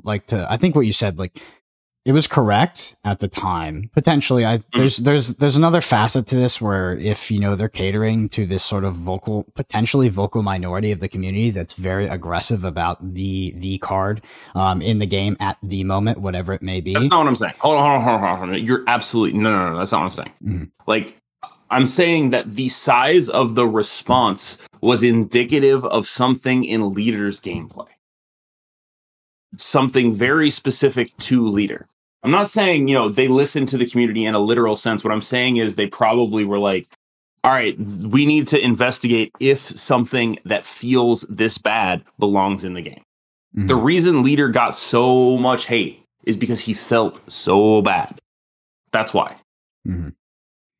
[0.03, 1.39] like to I think what you said like
[2.05, 3.89] it was correct at the time.
[3.93, 8.27] Potentially, I there's there's there's another facet to this where if you know they're catering
[8.29, 13.13] to this sort of vocal potentially vocal minority of the community that's very aggressive about
[13.13, 14.21] the the card
[14.53, 16.93] um, in the game at the moment, whatever it may be.
[16.93, 17.53] That's not what I'm saying.
[17.59, 18.65] Hold on, hold on, hold on, hold on.
[18.65, 19.77] You're absolutely no, no, no.
[19.77, 20.33] That's not what I'm saying.
[20.43, 20.71] Mhm.
[20.85, 21.15] Like,
[21.69, 27.87] I'm saying that the size of the response was indicative of something in Leader's gameplay,
[29.57, 31.87] something very specific to Leader.
[32.23, 35.03] I'm not saying you know they listened to the community in a literal sense.
[35.03, 36.88] What I'm saying is they probably were like,
[37.43, 42.81] "All right, we need to investigate if something that feels this bad belongs in the
[42.81, 43.03] game."
[43.57, 43.67] Mhm.
[43.67, 48.19] The reason Leader got so much hate is because he felt so bad.
[48.91, 49.36] That's why.
[49.86, 50.09] hmm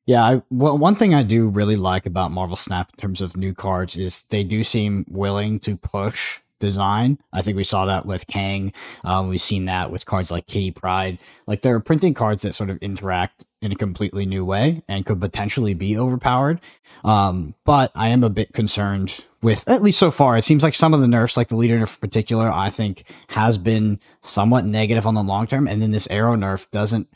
[0.06, 3.36] Yeah, I, well, one thing I do really like about Marvel Snap in terms of
[3.38, 7.20] new cards is they do seem willing to push design.
[7.34, 8.72] I think we saw that with Kang.
[9.04, 11.20] Um, we've seen that with cards like Kitty Pryde.
[11.46, 15.20] Like they're printing cards that sort of interact in a completely new way and could
[15.20, 16.62] potentially be overpowered.
[17.04, 20.74] Um, but I am a bit concerned with, at least so far, it seems like
[20.74, 24.66] some of the nerfs, like the leader nerf in particular, I think has been somewhat
[24.66, 25.68] negative on the long term.
[25.68, 27.10] And then this aero nerf doesn't,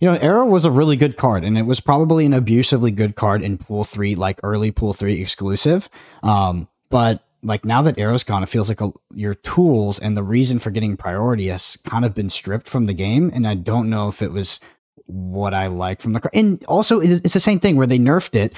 [0.00, 3.16] you know, aero was a really good card and it was probably an abusively good
[3.16, 5.88] card in pool three, like early pool three exclusive.
[6.22, 10.22] Um, but like now that aero's gone, it feels like a, your tools and the
[10.22, 13.30] reason for getting priority has kind of been stripped from the game.
[13.34, 14.60] And I don't know if it was
[15.06, 16.30] what I like from the.
[16.32, 18.54] And also, it's the same thing where they nerfed it,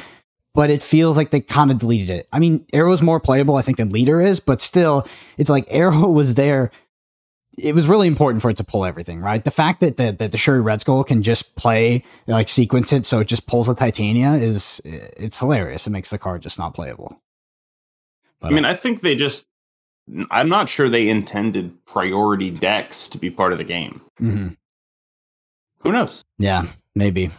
[0.55, 2.29] but it feels like they kind of deleted it.
[2.33, 5.07] I mean, Aero's more playable, I think, than Leader is, but still,
[5.39, 6.71] it's like Aero was there.
[7.57, 9.43] It was really important for it to pull everything, right?
[9.43, 13.07] The fact that the, that the Shuri Red Skull can just play, like sequence it
[13.07, 15.87] so it just pulls the Titania is, it's hilarious.
[15.87, 17.21] It makes the card just not playable.
[18.41, 19.45] But, I mean, I think they just.
[20.31, 24.03] I'm not sure they intended priority decks to be part of the game.
[24.21, 24.57] mhm.
[25.81, 26.25] Who knows?
[26.39, 27.31] Yeah, maybe.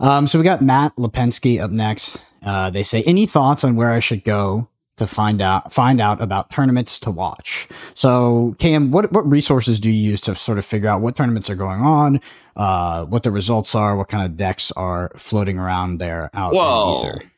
[0.00, 2.24] Um, so we got Matt Lipensky up next.
[2.42, 6.22] Uh, they say, any thoughts on where I should go to find out find out
[6.22, 7.68] about tournaments to watch?
[7.94, 11.50] So, Cam, what what resources do you use to sort of figure out what tournaments
[11.50, 12.20] are going on,
[12.56, 16.88] uh, what the results are, what kind of decks are floating around there out Well,
[16.88, 17.32] in the ether?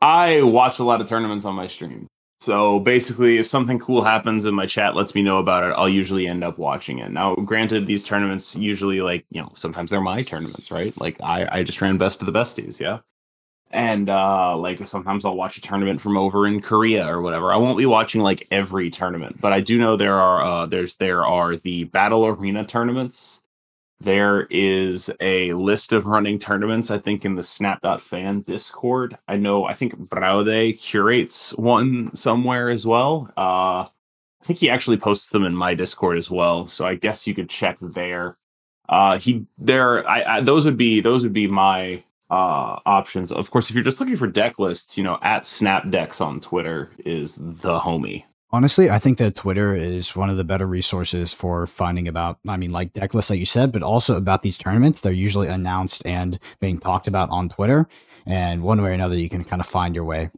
[0.00, 2.08] I watch a lot of tournaments on my stream.
[2.40, 5.88] So basically, if something cool happens and my chat lets me know about it, I'll
[5.88, 7.10] usually end up watching it.
[7.10, 10.98] Now, granted, these tournaments usually like you know sometimes they're my tournaments, right?
[11.00, 12.98] Like I I just ran best of the besties, yeah.
[13.70, 17.52] And uh like sometimes I'll watch a tournament from over in Korea or whatever.
[17.52, 20.96] I won't be watching like every tournament, but I do know there are uh there's
[20.96, 23.42] there are the battle arena tournaments.
[24.00, 29.16] There is a list of running tournaments, I think, in the snap.fan Discord.
[29.26, 33.32] I know, I think Braude curates one somewhere as well.
[33.36, 33.86] Uh,
[34.42, 36.68] I think he actually posts them in my Discord as well.
[36.68, 38.36] So I guess you could check there.
[38.88, 43.32] Uh, he there, I, I those would be those would be my uh options.
[43.32, 46.40] Of course, if you're just looking for deck lists, you know, at Snap Decks on
[46.40, 48.24] Twitter is the homie.
[48.56, 52.56] Honestly, I think that Twitter is one of the better resources for finding about, I
[52.56, 55.00] mean, like deck lists, like you said, but also about these tournaments.
[55.00, 57.86] They're usually announced and being talked about on Twitter.
[58.24, 60.30] And one way or another, you can kind of find your way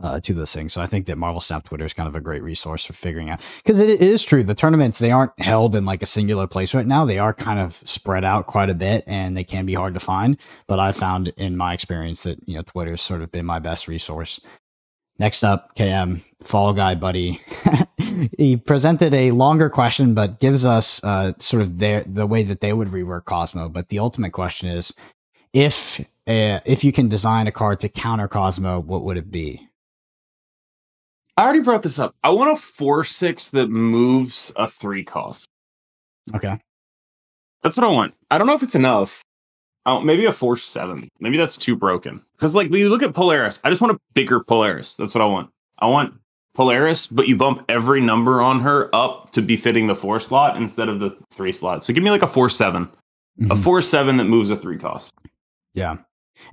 [0.00, 0.74] uh, to those things.
[0.74, 3.30] So I think that Marvel Snap Twitter is kind of a great resource for figuring
[3.30, 4.44] out because it, it is true.
[4.44, 7.06] The tournaments they aren't held in like a singular place right now.
[7.06, 10.00] They are kind of spread out quite a bit, and they can be hard to
[10.00, 10.36] find.
[10.66, 13.88] But I found in my experience that you know Twitter's sort of been my best
[13.88, 14.40] resource.
[15.18, 17.40] Next up, KM Fall Guy Buddy.
[18.38, 22.60] he presented a longer question, but gives us uh, sort of their the way that
[22.60, 23.68] they would rework Cosmo.
[23.70, 24.92] But the ultimate question is,
[25.54, 29.68] if uh, if you can design a card to counter Cosmo, what would it be?
[31.38, 32.14] I already brought this up.
[32.22, 35.46] I want a four six that moves a three cost.
[36.34, 36.58] Okay.
[37.62, 38.14] That's what I want.
[38.30, 39.22] I don't know if it's enough.
[39.86, 41.08] Oh, maybe a four seven.
[41.20, 42.20] Maybe that's too broken.
[42.36, 44.94] Because like when you look at Polaris, I just want a bigger Polaris.
[44.96, 45.50] That's what I want.
[45.78, 46.14] I want
[46.54, 50.56] Polaris, but you bump every number on her up to be fitting the four slot
[50.56, 51.84] instead of the three slot.
[51.84, 52.88] So give me like a four 7
[53.40, 53.50] Mhm.
[53.52, 55.12] a four seven that moves a three cost.
[55.74, 55.98] Yeah.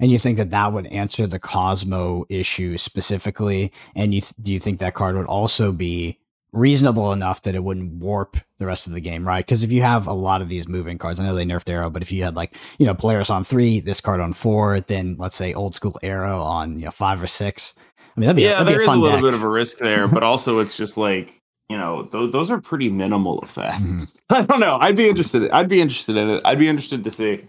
[0.02, 3.72] And you think that that would answer the Cosmo issue specifically?
[3.96, 6.20] And you th- do you think that card would also be
[6.54, 9.46] reasonable enough that it wouldn't warp the rest of the game, right?
[9.46, 11.90] Because if you have a lot of these moving cards, I know they nerfed Aero,
[11.90, 15.16] but if you had like you know Polaris on three, this card on four, then
[15.20, 17.74] let's say old school Aero on you know five or six.
[18.16, 19.24] I mean, that'd be yeah, that'd be there a is a little deck.
[19.24, 22.62] bit of a risk there, but also it's just like you know th- those are
[22.62, 23.82] pretty minimal effects.
[23.84, 24.16] Mhm.
[24.30, 24.78] I don't know.
[24.80, 25.50] I'd be interested.
[25.52, 26.42] I'd be interested in it.
[26.46, 27.46] I'd be interested to see.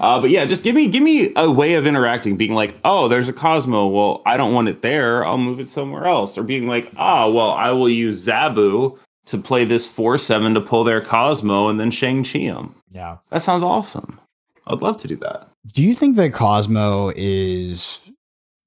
[0.00, 2.36] Uh, but yeah, just give me give me a way of interacting.
[2.36, 3.86] Being like, oh, there's a Cosmo.
[3.86, 5.24] Well, I don't want it there.
[5.24, 6.36] I'll move it somewhere else.
[6.36, 10.60] Or being like, ah, well, I will use Zabu to play this four seven to
[10.60, 12.74] pull their Cosmo and then Shang Chi him.
[12.90, 13.16] yeah.
[13.30, 14.20] That sounds awesome.
[14.68, 15.48] I'd love to do that.
[15.72, 18.10] Do you think that Cosmo is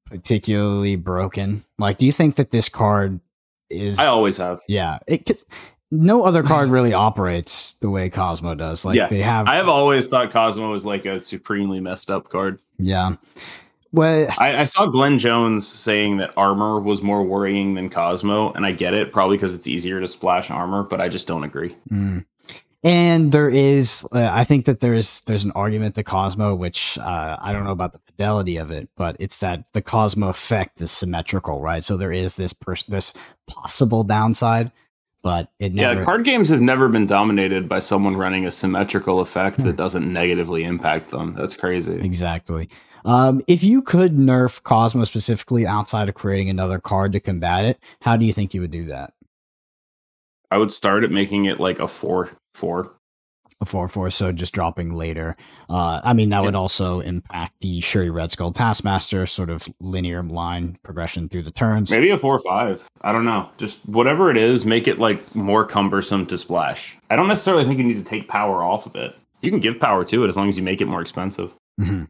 [0.06, 1.64] particularly broken?
[1.78, 3.20] Like, do you think that this card
[3.70, 4.00] is?
[4.00, 4.60] I always have.
[4.68, 5.44] Yeah, it.
[5.92, 8.86] No other card really operates the way Cosmo does.
[8.86, 9.48] Like Yeah, they have.
[9.48, 12.60] I have always thought Cosmo was like a supremely messed up card.
[12.78, 13.16] Yeah.
[13.92, 18.66] Well, I, I saw Glenn Jones saying that armor was more worrying than Cosmo, and
[18.66, 21.76] I get it, probably because it's easier to splash armor, but I just don't agree.
[21.90, 22.24] mm.
[22.84, 27.38] and there is, uh, I think that there's there's an argument to Cosmo, which uh,
[27.42, 30.92] I don't know about the fidelity of it, but it's that the Cosmo effect is
[30.92, 31.84] symmetrical, right?
[31.84, 33.16] So there is this pers- this
[33.48, 34.72] possible downside,
[35.22, 36.00] but it never.
[36.00, 39.64] Yeah, card games have never been dominated by someone running a symmetrical effect Hmm.
[39.66, 41.34] that doesn't negatively impact them.
[41.38, 41.94] That's crazy.
[42.00, 42.70] Exactly.
[43.06, 47.80] Um, if you could nerf Cosmo specifically outside of creating another card to combat it,
[48.02, 49.14] how do you think you would do that?
[50.52, 52.92] I would start at making it like a four four.
[53.62, 55.36] A four four, so just dropping later.
[55.70, 56.46] Uh, I mean that Yeah.
[56.46, 61.52] would also impact the Shuri Red Skull Taskmaster sort of linear line progression through the
[61.52, 61.92] turns.
[61.92, 62.88] Maybe a four five.
[63.02, 63.50] I don't know.
[63.58, 66.98] Just whatever it is, make it like more cumbersome to splash.
[67.10, 69.18] I don't necessarily think you need to take power off of it.
[69.42, 71.52] You can give power to it as long as you make it more expensive.
[71.78, 72.04] hmm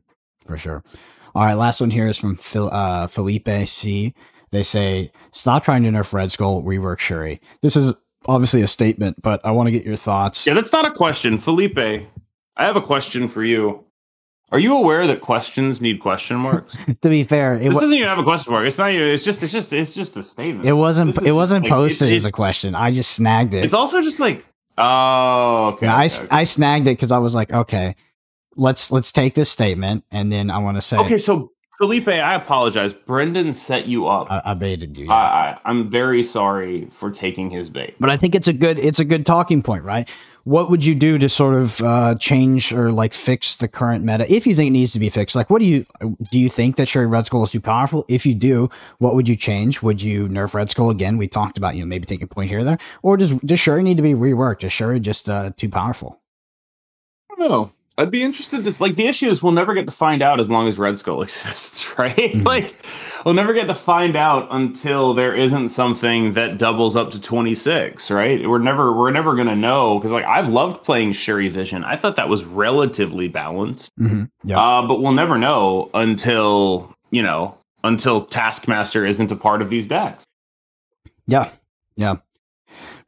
[0.46, 0.84] For sure.
[1.34, 4.14] All right, last one here is from Phil, uh, Felipe C.
[4.52, 7.94] They say, "Stop trying to nerf Red Skull, rework Shuri." This is
[8.26, 10.46] obviously a statement, but I want to get your thoughts.
[10.48, 11.38] Yeah, that's not a question.
[11.38, 12.08] Felipe, I
[12.58, 13.86] have a question for you.
[14.52, 16.76] Are you aware that questions need question marks?
[17.02, 17.84] to be fair, it this was.
[17.84, 18.66] doesn't even have a question mark.
[18.66, 20.68] It's not even it's just it's just it's just a statement.
[20.68, 21.14] It wasn't.
[21.16, 22.74] This It wasn't like, posted it's- as a question.
[22.74, 23.64] I just snagged it.
[23.64, 24.44] It's also just like
[24.78, 25.86] oh okay.
[25.86, 26.28] Yeah, I, okay, s- okay.
[26.32, 27.96] I snagged it because I was like, okay,
[28.56, 32.36] let's let's take this statement, and then I want to say, Okay, so Felipe, I
[32.36, 32.92] apologize.
[32.92, 34.30] Brendan set you up.
[34.30, 35.06] I, I baited you.
[35.06, 35.14] yeah.
[35.14, 37.96] I, I, I'm very sorry for taking his bait.
[38.02, 40.08] but I think it's a good it's a good talking point, right?
[40.44, 44.26] What would you do to sort of uh, change or like fix the current meta
[44.34, 45.38] if you think it needs to be fixed?
[45.38, 45.86] Like, what do you
[46.32, 46.40] do?
[46.40, 48.04] You think that Shuri Red Skull is too powerful?
[48.10, 49.82] If you do, what would you change?
[49.82, 51.18] Would you nerf Red Skull again?
[51.18, 53.60] We talked about you know maybe taking a point here or there, or does does
[53.60, 54.66] Shuri need to be reworked?
[54.66, 56.20] Is Shuri just uh, too powerful?
[57.32, 57.72] I don't know.
[58.00, 60.50] I'd be interested to like the issue is we'll never get to find out as
[60.50, 62.16] long as Red Skull exists, right?
[62.16, 62.46] Mhm.
[62.46, 62.74] Like
[63.26, 68.10] we'll never get to find out until there isn't something that doubles up to 26,
[68.10, 68.48] right?
[68.50, 71.84] We're never we're never gonna know because like I've loved playing Shuri Vision.
[71.84, 73.92] I thought that was relatively balanced.
[74.00, 74.24] Mm-hmm.
[74.46, 74.60] Yeah.
[74.60, 79.88] Uh, but we'll never know until, you know, until Taskmaster isn't a part of these
[79.88, 80.26] decks.
[81.28, 81.50] Yeah,
[81.96, 82.16] yeah.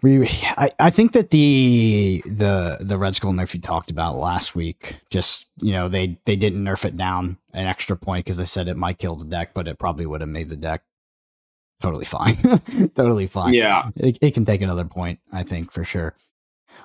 [0.03, 4.55] We, I, I think that the the the Red Skull nerf you talked about last
[4.55, 8.45] week, just you know, they they didn't nerf it down an extra point because they
[8.45, 10.83] said it might kill the deck, but it probably would have made the deck
[11.81, 12.35] totally fine,
[12.95, 13.53] totally fine.
[13.53, 13.89] Yeah.
[13.95, 16.15] it, it can take another point, I think for sure.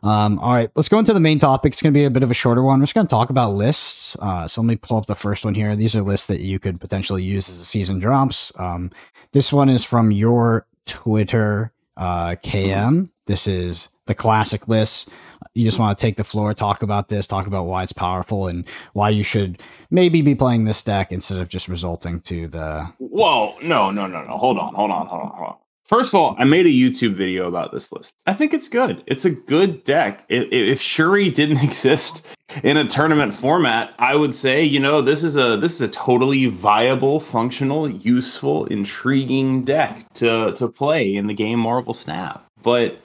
[0.03, 1.73] Um, all right, let's go into the main topic.
[1.73, 2.81] It's going to be a bit of a shorter one.
[2.81, 4.17] We're just going to talk about lists.
[4.21, 5.75] Uh, so let me pull up the first one here.
[5.75, 8.53] These are lists that you could potentially use as the season drops.
[8.59, 8.91] Um,
[9.33, 13.11] this one is from your Twitter, uh, KM.
[13.27, 15.09] This is the classic list.
[15.55, 18.47] you just want to take the floor, talk about this, talk about why it's powerful
[18.47, 22.93] and why you should maybe be playing this deck instead of just resulting to the.
[22.99, 24.37] Whoa, no, no, no, no.
[24.37, 25.57] Hold on, hold on, hold on, hold on.
[25.89, 28.17] First of all, I made a YouTube video about this list.
[28.27, 29.05] I think it's good.
[29.07, 30.25] It's a good deck.
[30.29, 32.27] If, Shuri didn't exist
[32.65, 35.89] in a tournament format, I would say, you know, this is a this is a
[35.89, 42.45] totally viable, functional, useful, intriguing deck to to play in the game Marvel Snap.
[42.63, 43.01] But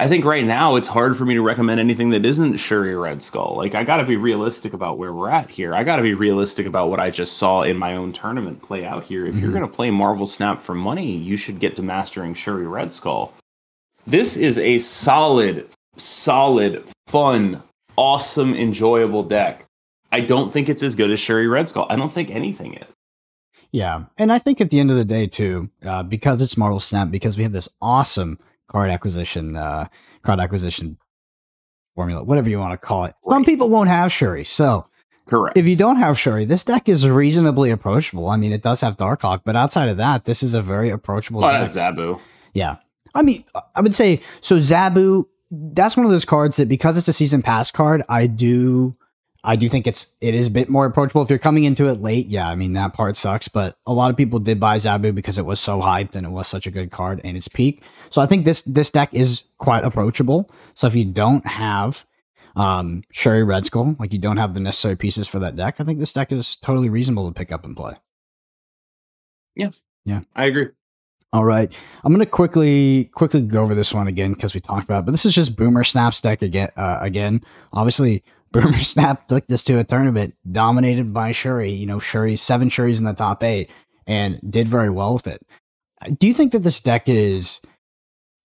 [0.00, 3.20] I think right now it's hard for me to recommend anything that isn't Shuri Red
[3.20, 3.54] Skull.
[3.56, 5.74] Like I got to be realistic about where we're at here.
[5.74, 8.84] I got to be realistic about what I just saw in my own tournament play
[8.84, 9.26] out here.
[9.26, 9.42] If mm-hmm.
[9.42, 12.92] you're going to play Marvel Snap for money, you should get to mastering Shuri Red
[12.92, 13.34] Skull.
[14.06, 17.62] This is a solid, solid, fun,
[17.96, 19.64] awesome, enjoyable deck.
[20.12, 21.86] I don't think it's as good as Shuri Red Skull.
[21.90, 22.86] I don't think anything is.
[23.72, 26.80] Yeah, and I think at the end of the day too, uh, because it's Marvel
[26.80, 29.88] Snap, because we have this awesome card acquisition, uh,
[30.22, 30.98] card acquisition
[31.94, 33.14] formula, whatever you want to call it.
[33.24, 33.34] Right.
[33.34, 34.86] Some people won't have Shuri, so
[35.26, 35.56] correct.
[35.56, 38.28] If you don't have Shuri, this deck is reasonably approachable.
[38.28, 41.44] I mean, it does have Darkhawk, but outside of that, this is a very approachable.
[41.44, 41.68] Oh, deck.
[41.68, 42.20] Zabu.
[42.54, 42.76] Yeah,
[43.14, 44.56] I mean, I would say so.
[44.56, 48.96] Zabu, that's one of those cards that because it's a season pass card, I do
[49.48, 52.02] I do think it's it is a bit more approachable if you're coming into it
[52.02, 52.26] late.
[52.26, 55.38] Yeah, I mean that part sucks, but a lot of people did buy Zabu because
[55.38, 57.82] it was so hyped and it was such a good card in its peak.
[58.10, 60.50] So I think this this deck is quite approachable.
[60.74, 62.04] So if you don't have
[62.56, 65.84] um Shuri Red Skull, like you don't have the necessary pieces for that deck, I
[65.84, 67.94] think this deck is totally reasonable to pick up and play.
[69.56, 69.70] Yeah.
[70.04, 70.20] Yeah.
[70.36, 70.68] I agree.
[71.32, 71.72] All right.
[72.04, 75.06] I'm going to quickly quickly go over this one again because we talked about it,
[75.06, 77.42] but this is just Boomer Snaps deck again uh, again.
[77.72, 81.70] Obviously, Boomer Snap took this to a tournament dominated by Shuri.
[81.70, 83.70] You know, Shuri, seven Shuris in the top eight
[84.06, 85.42] and did very well with it.
[86.18, 87.60] Do you think that this deck is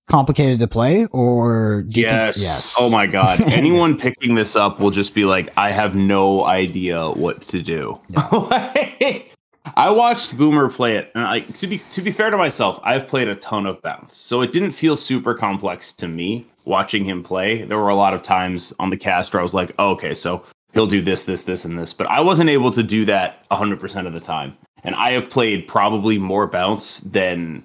[0.08, 2.36] complicated to play or yes.
[2.36, 2.76] Think, yes.
[2.80, 3.42] Oh my God.
[3.52, 8.00] Anyone picking this up will just be like, I have no idea what to do.
[8.10, 9.22] Yeah.
[9.66, 13.30] I watched Boomer play it, and to be to be fair to myself, I've played
[13.30, 17.64] a ton of bounce, so it didn't feel super complex to me watching him play.
[17.64, 20.14] There were a lot of times on the cast where I was like, oh, okay,
[20.14, 23.46] so he'll do this, this, this, and this, but I wasn't able to do that
[23.48, 24.58] 100 percent of the time.
[24.84, 27.64] And I have played probably more bounce than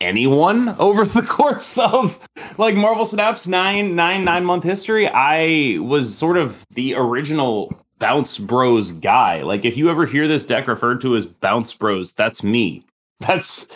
[0.00, 2.18] anyone over the course of
[2.58, 5.08] like Marvel Snap's nine nine nine month history.
[5.08, 9.40] I was sort of the original bounce bros guy.
[9.40, 12.84] Like if you ever hear this deck referred to as bounce bros, that's me.
[13.20, 13.66] That's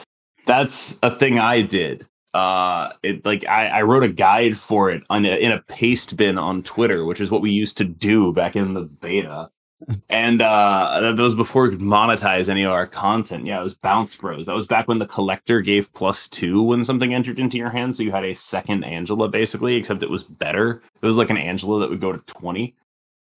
[0.44, 2.06] that's a thing I did.
[2.34, 6.16] Uh, it like I, I wrote a guide for it on a, in a paste
[6.16, 9.48] bin on Twitter, which is what we used to do back in the beta.
[10.10, 13.46] and uh that was before we could monetize any of our content.
[13.46, 14.44] Yeah, it was Bounce Bros.
[14.44, 17.96] That was back when the collector gave plus two when something entered into your hand.
[17.96, 20.82] So you had a second Angela basically, except it was better.
[21.00, 22.74] It was like an Angela that would go to 20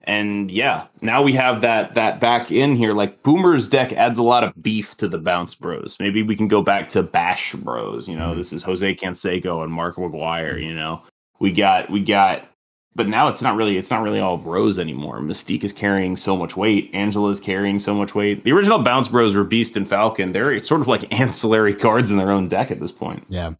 [0.05, 2.93] and yeah, now we have that that back in here.
[2.93, 5.97] Like Boomer's deck adds a lot of beef to the bounce bros.
[5.99, 8.07] Maybe we can go back to Bash Bros.
[8.07, 8.37] You know, mm-hmm.
[8.37, 10.61] this is Jose Canseco and Mark McGwire.
[10.61, 11.03] You know,
[11.39, 12.47] we got we got,
[12.95, 15.19] but now it's not really it's not really all bros anymore.
[15.19, 16.89] Mystique is carrying so much weight.
[16.93, 18.43] Angela is carrying so much weight.
[18.43, 20.31] The original bounce bros were Beast and Falcon.
[20.31, 23.23] They're sort of like ancillary cards in their own deck at this point.
[23.29, 23.53] Yeah,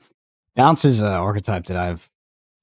[0.56, 2.10] bounce is an archetype that I've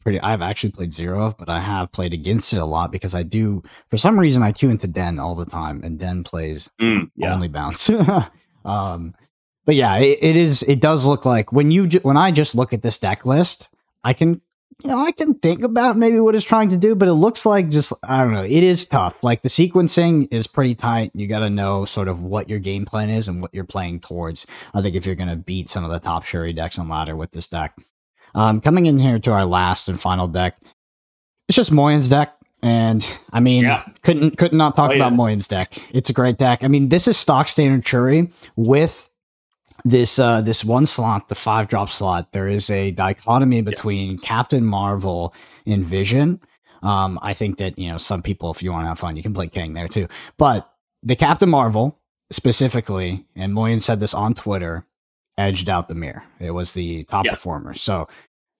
[0.00, 3.14] pretty I've actually played zero of, but I have played against it a lot because
[3.14, 6.70] I do for some reason I queue into Den all the time and Den plays
[6.80, 7.34] mm, yeah.
[7.34, 7.90] only bounce.
[8.64, 9.14] um
[9.64, 12.72] but yeah, it, it is it does look like when you when I just look
[12.72, 13.68] at this deck list,
[14.02, 14.40] I can
[14.82, 17.44] you know, I can think about maybe what it's trying to do, but it looks
[17.44, 18.44] like just I don't know.
[18.44, 19.24] It is tough.
[19.24, 21.10] Like the sequencing is pretty tight.
[21.14, 24.00] You got to know sort of what your game plan is and what you're playing
[24.00, 24.46] towards.
[24.72, 27.16] I think if you're going to beat some of the top Shuri decks on ladder
[27.16, 27.76] with this deck,
[28.34, 30.58] um, coming in here to our last and final deck,
[31.48, 32.34] it's just Moyen's deck.
[32.62, 33.84] And I mean, yeah.
[34.02, 35.16] couldn't could not talk oh, about yeah.
[35.16, 35.78] Moyen's deck.
[35.92, 36.64] It's a great deck.
[36.64, 39.08] I mean, this is stock standard Shuri with
[39.84, 42.32] this uh this one slot, the five drop slot.
[42.32, 44.20] There is a dichotomy between yes.
[44.20, 45.32] Captain Marvel
[45.66, 46.40] and Vision.
[46.82, 49.22] Um, I think that you know some people, if you want to have fun, you
[49.22, 50.08] can play King there too.
[50.36, 50.68] But
[51.02, 52.00] the Captain Marvel
[52.32, 54.84] specifically, and Moyen said this on Twitter,
[55.38, 56.24] edged out the mirror.
[56.40, 57.30] It was the top yeah.
[57.30, 57.74] performer.
[57.74, 58.08] So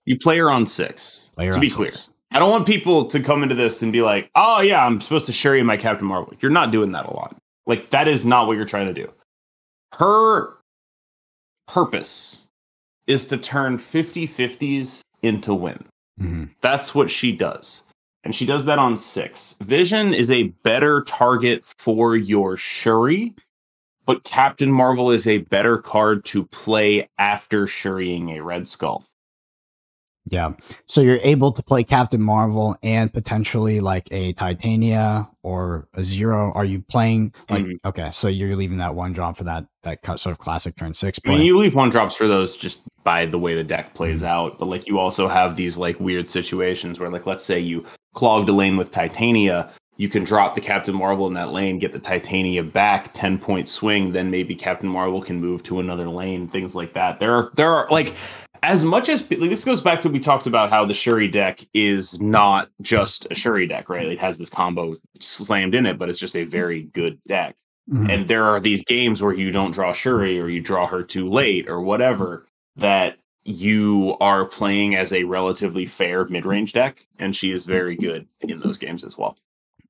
[0.05, 1.29] you play her on six.
[1.37, 1.75] to be six.
[1.75, 1.93] clear,
[2.31, 5.27] I don't want people to come into this and be like, "Oh yeah, I'm supposed
[5.27, 7.35] to share you my Captain Marvel." You're not doing that a lot.
[7.67, 9.11] Like that is not what you're trying to do.
[9.93, 10.57] Her
[11.67, 12.45] purpose
[13.05, 15.83] is to turn 50-50s into win.
[16.19, 16.45] Mm-hmm.
[16.61, 17.83] That's what she does.
[18.23, 19.55] And she does that on six.
[19.61, 23.33] Vision is a better target for your Shuri
[24.09, 29.05] but Captain Marvel is a better card to play after Shuriing a Red Skull.
[30.25, 30.53] Yeah.
[30.87, 36.51] So you're able to play Captain Marvel and potentially like a Titania or a Zero.
[36.55, 37.77] Are you playing like Mhm.
[37.85, 41.19] okay, so you're leaving that one drop for that that sort of classic turn six
[41.23, 44.23] I mean, you leave one drops for those just by the way the deck plays
[44.23, 44.27] Mhm.
[44.27, 47.85] out, but like you also have these like weird situations where, like, let's say you
[48.15, 51.91] clogged a lane with Titania, you can drop the Captain Marvel in that lane, get
[51.91, 56.47] the Titania back, ten point swing, then maybe Captain Marvel can move to another lane,
[56.47, 57.19] things like that.
[57.19, 58.15] There are there are like
[58.63, 61.65] as much as like, this goes back to we talked about how the Shuri deck
[61.73, 64.07] is not just a Shuri deck, right?
[64.07, 67.55] It has this combo slammed in it, but it's just a very good deck
[67.91, 68.09] Mhm.
[68.13, 71.27] and there are these games where you don't draw Shuri or you draw her too
[71.29, 72.45] late or whatever
[72.77, 78.27] that you are playing as a relatively fair mid-range deck and she is very good
[78.41, 79.35] in those games as well.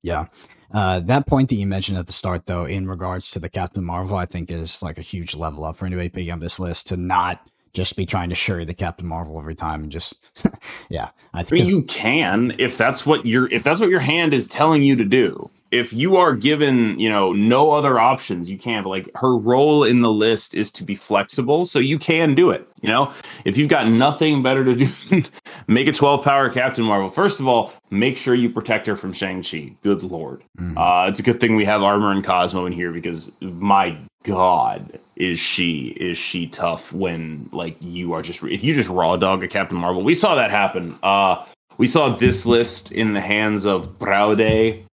[0.02, 0.26] Yeah.
[0.72, 3.84] Uh, that point that you mentioned at the start, though, in regards to the Captain
[3.84, 6.86] Marvel, I think is like a huge level up for anybody picking up this list
[6.88, 7.40] to not
[7.72, 10.14] just be trying to shuri the Captain Marvel every time and just,
[10.88, 11.10] yeah.
[11.34, 14.34] I I think mean you can if that's what your if that's what your hand
[14.34, 15.50] is telling you to do.
[15.70, 18.86] If you are given, you know, no other options, you can't.
[18.86, 22.66] like her role in the list is to be flexible, so you can do it.
[22.80, 23.12] You know,
[23.44, 25.22] if you've got nothing better to do
[25.68, 29.12] make a 12 power Captain Marvel, first of all, make sure you protect her from
[29.12, 29.72] Shang-Chi.
[29.82, 30.42] Good lord.
[30.58, 30.76] Mhm.
[30.76, 34.98] Uh, it's a good thing we have Armor and Cosmo in here because my God,
[35.16, 39.42] is she is she tough when like you are just if you just raw dog
[39.44, 40.02] a Captain Marvel.
[40.02, 40.98] We saw that happen.
[41.02, 41.44] Uh,
[41.78, 44.84] we saw this list in the hands of Braude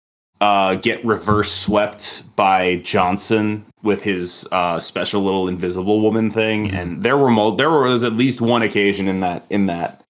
[0.41, 7.03] uh, get reverse swept by Johnson with his uh, special little invisible woman thing, and
[7.03, 10.05] there were mul- there was at least one occasion in that in that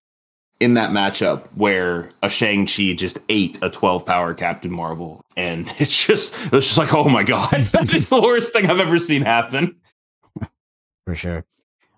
[0.59, 5.73] in that matchup where a Shang Chi just ate a twelve power Captain Marvel, and
[5.79, 8.81] it's just it was just like oh my god, that is the worst thing I've
[8.81, 9.77] ever seen happen.
[11.07, 11.45] For sure.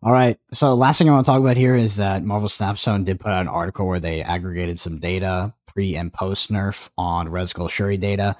[0.02, 0.38] All right.
[0.52, 3.18] So last thing I want to talk about here is that Marvel Snap Zone did
[3.18, 7.48] put out an article where they aggregated some data pre and post nerf on Red
[7.48, 8.36] Skull Shuri data.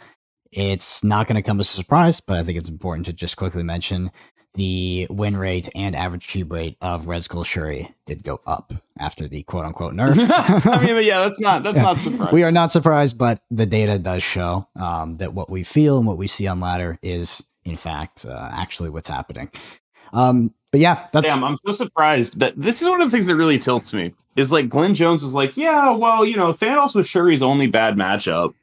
[0.51, 3.37] It's not going to come as a surprise, but I think it's important to just
[3.37, 4.11] quickly mention
[4.55, 9.29] the win rate and average cube rate of Red Skull Shuri did go up after
[9.29, 10.17] the quote unquote nerf.
[10.67, 11.83] I mean, yeah, that's not that's Yeah.
[11.83, 12.35] not surprising.
[12.35, 16.07] we are not surprised, but the data does show um, that what we feel and
[16.07, 19.51] what we see on ladder is, in fact, uh, actually what's happening.
[20.15, 23.27] Um, but yeah, that's Damn, I'm so surprised that this is one of the things
[23.27, 24.13] that really tilts me.
[24.37, 27.97] Is like Glenn Jones was like, yeah, well, you know, Thanos was Shuri's only bad
[27.97, 28.55] matchup.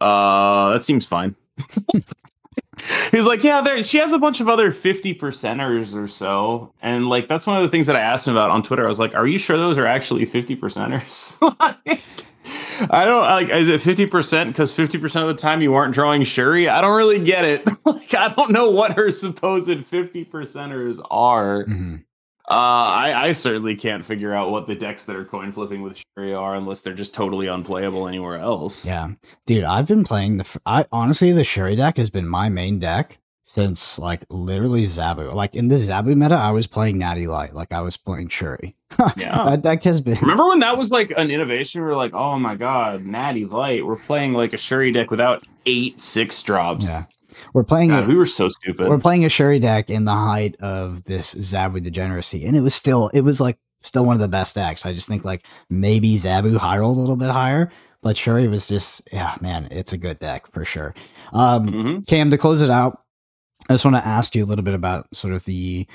[0.00, 1.34] Uh, that seems fine.
[3.10, 3.82] He's like, yeah, there.
[3.82, 7.62] She has a bunch of other fifty percenters or so, and like that's one of
[7.62, 8.84] the things that I asked him about on Twitter.
[8.84, 11.40] I was like, are you sure those are actually fifty percenters?
[11.86, 12.02] like,
[12.90, 13.48] I don't like.
[13.50, 16.68] Is it fifty percent because fifty percent of the time you aren't drawing Shuri?
[16.68, 17.68] I don't really get it.
[17.84, 21.64] like, I don't know what her supposed fifty percenters are.
[21.64, 22.04] Mhm.
[22.46, 26.02] Uh, I, I certainly can't figure out what the decks that are coin flipping with
[26.14, 28.84] Shuri are unless they're just totally unplayable anywhere else.
[28.84, 29.12] Yeah,
[29.46, 30.60] dude, I've been playing the.
[30.66, 35.32] I honestly, the Shuri deck has been my main deck since like literally Zabu.
[35.34, 38.74] Like in the Zabu meta, I was playing Natty Light, like I was playing Shuri.
[39.16, 39.44] Yeah.
[39.50, 40.18] that deck has been.
[40.20, 41.82] Remember when that was like an innovation?
[41.82, 43.84] We are like, oh my god, Natty Light.
[43.84, 46.84] We're playing like a Shuri deck without eight six drops.
[46.84, 47.02] Yeah,
[47.52, 47.90] we're playing.
[47.90, 48.88] God, it- we were so stupid.
[48.88, 52.74] we're playing a Shuri deck in the height of this Zabu degeneracy, and it was
[52.74, 53.08] still.
[53.12, 54.86] It was like still one of the best decks.
[54.86, 57.70] I just think like maybe Zabu high rolled a little bit higher,
[58.00, 60.94] but Shuri was just yeah, man, it's a good deck for sure.
[61.32, 62.06] Um, Mhm.
[62.06, 63.00] KM, to close it out,
[63.68, 65.86] I just want to ask you a little bit about sort of the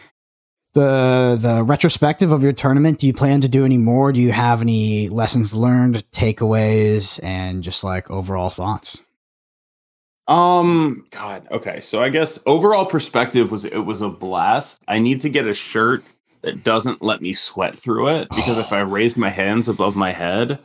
[0.74, 3.00] the the retrospective of your tournament.
[3.00, 4.12] Do you plan to do any more?
[4.12, 9.00] Do you have any lessons learned, takeaways, and just like overall thoughts?
[10.28, 11.82] Um, God, okay.
[11.82, 14.80] So I guess overall perspective was it was a blast.
[14.88, 16.04] I need to get a shirt
[16.42, 20.12] that doesn't let me sweat through it because if I raised my hands above my
[20.12, 20.60] head,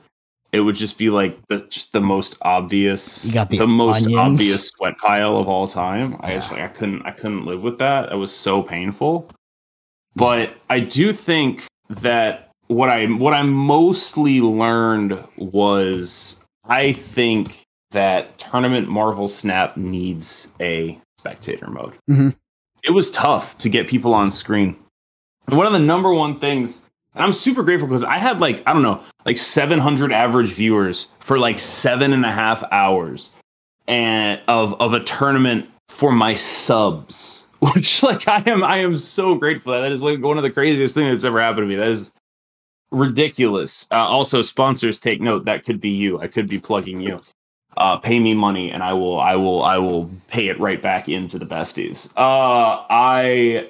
[0.55, 4.18] it would just be like the just the most obvious, You got the most onions.
[4.20, 6.16] obvious sweat pile of all time.
[6.20, 8.12] I just like I couldn't I couldn't live with that.
[8.12, 9.28] It was so painful.
[10.16, 18.38] But I do think that what I what I mostly learned was I think that
[18.38, 21.94] tournament Marvel Snap needs a spectator mode.
[22.09, 22.36] Mhm.
[22.84, 24.76] It was tough to get people on screen.
[25.48, 26.82] One of the number one things,
[27.23, 31.39] I'm super grateful because I had like, I don't know, like 700 average viewers for
[31.39, 33.31] like seven and a half hours
[33.87, 39.35] and of, of a tournament for my subs, which like I am, I am so
[39.35, 39.73] grateful.
[39.73, 41.77] That, That is like one of the craziest things that's ever happened to me.
[41.77, 42.11] That is
[42.91, 43.87] ridiculous.
[43.91, 45.45] Uh, also, sponsors take note.
[45.45, 46.21] That could be you.
[46.21, 47.21] I could be plugging you.
[47.77, 51.09] Uh, pay me money, and I will, I will, I will pay it right back
[51.09, 52.09] into the besties.
[52.17, 53.69] Uh, I,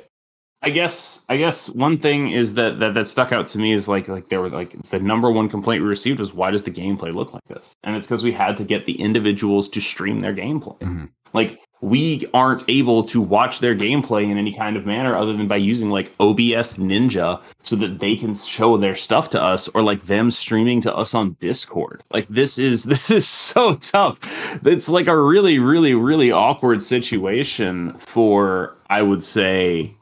[0.65, 3.87] I guess I guess one thing is that, that that stuck out to me is
[3.87, 6.71] like like there were like the number one complaint we received was why does the
[6.71, 7.77] gameplay look like this?
[7.85, 10.79] And it's because we had to get the individuals to stream their gameplay.
[10.79, 11.05] Mm-hmm.
[11.35, 15.47] Like we aren't able to watch their gameplay in any kind of manner other than
[15.47, 19.83] by using like OBS Ninja so that they can show their stuff to us or
[19.83, 22.03] like them streaming to us on Discord.
[22.11, 24.19] Like this is this is so tough.
[24.65, 29.95] It's like a really really really awkward situation for I would say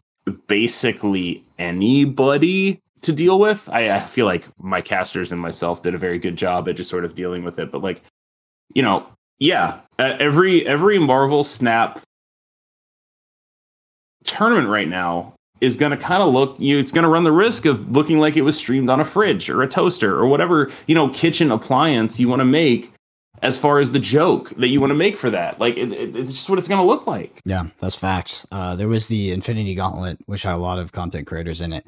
[0.46, 3.68] basically anybody to deal with.
[3.70, 6.90] I, I, feel like my casters and myself did a very good job at just
[6.90, 7.72] sort of dealing with it.
[7.72, 8.02] But like,
[8.74, 9.06] you know,
[9.38, 12.00] yeah, uh, every every Marvel Snap
[14.24, 17.24] tournament right now is going to kind of look you know, it's going to run
[17.24, 20.26] the risk of looking like it was streamed on a fridge or a toaster or
[20.26, 22.92] whatever you know kitchen appliance you want to make
[23.43, 25.61] as far as the joke that you want to make for that.
[25.61, 27.40] Like it, it, it's just what it's going to look like.
[27.45, 28.47] Yeah, that's facts.
[28.51, 31.84] Uh, there was the Infinity Gauntlet, which had a lot of content creators in it.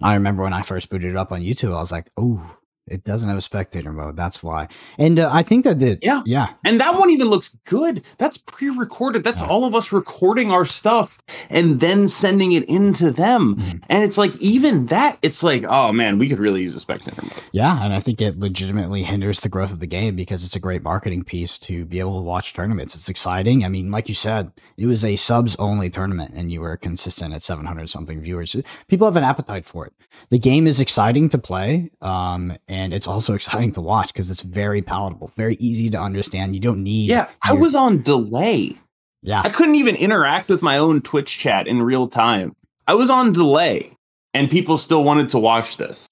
[0.00, 3.04] I remember when I first booted it up on YouTube, I was like, "Oh, it
[3.04, 4.16] doesn't have a spectator mode.
[4.16, 4.68] That's why.
[4.98, 6.00] And uh, I think that did.
[6.02, 6.22] Yeah.
[6.26, 6.48] Yeah.
[6.64, 8.02] And that one even looks good.
[8.18, 9.22] That's pre recorded.
[9.22, 9.46] That's yeah.
[9.46, 11.18] all of us recording our stuff
[11.48, 13.56] and then sending it into them.
[13.56, 13.78] Mm-hmm.
[13.88, 17.22] And it's like, even that, it's like, oh man, we could really use a spectator
[17.22, 17.32] mode.
[17.52, 17.84] Yeah.
[17.84, 20.82] And I think it legitimately hinders the growth of the game because it's a great
[20.82, 22.96] marketing piece to be able to watch tournaments.
[22.96, 23.64] It's exciting.
[23.64, 27.32] I mean, like you said, it was a subs only tournament and you were consistent
[27.32, 28.56] at 700 something viewers.
[28.88, 29.92] People have an appetite for it.
[30.30, 31.90] The game is exciting to play.
[32.00, 36.54] Um, and it's also exciting to watch because it's very palatable, very easy to understand.
[36.54, 37.10] You don't need.
[37.10, 38.78] Yeah, I was on delay.
[39.22, 42.56] Yeah, I couldn't even interact with my own Twitch chat in real time.
[42.88, 43.96] I was on delay,
[44.34, 46.06] and people still wanted to watch this.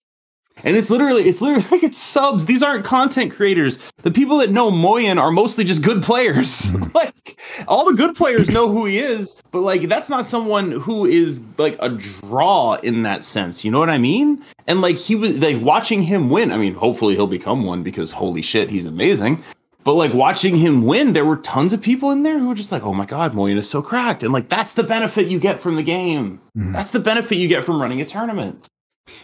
[0.65, 2.47] And it's literally, it's literally like it's subs.
[2.47, 3.79] These aren't content creators.
[3.99, 6.73] The people that know Moyen are mostly just good players.
[6.73, 6.91] Mm-hmm.
[6.95, 11.07] like all the good players know who he is, but like that's not someone who
[11.07, 13.65] is like a draw in that sense.
[13.65, 14.45] You know what I mean?
[14.67, 16.53] And like he was like watching him win.
[16.53, 19.43] I mean, hopefully he'll become one because holy shit, he's amazing.
[19.83, 22.71] But like watching him win, there were tons of people in there who were just
[22.71, 25.61] like, "Oh my god, Moyen is so cracked," and like that's the benefit you get
[25.61, 26.41] from the game.
[26.57, 26.73] Mm-hmm.
[26.73, 28.69] That's the benefit you get from running a tournament.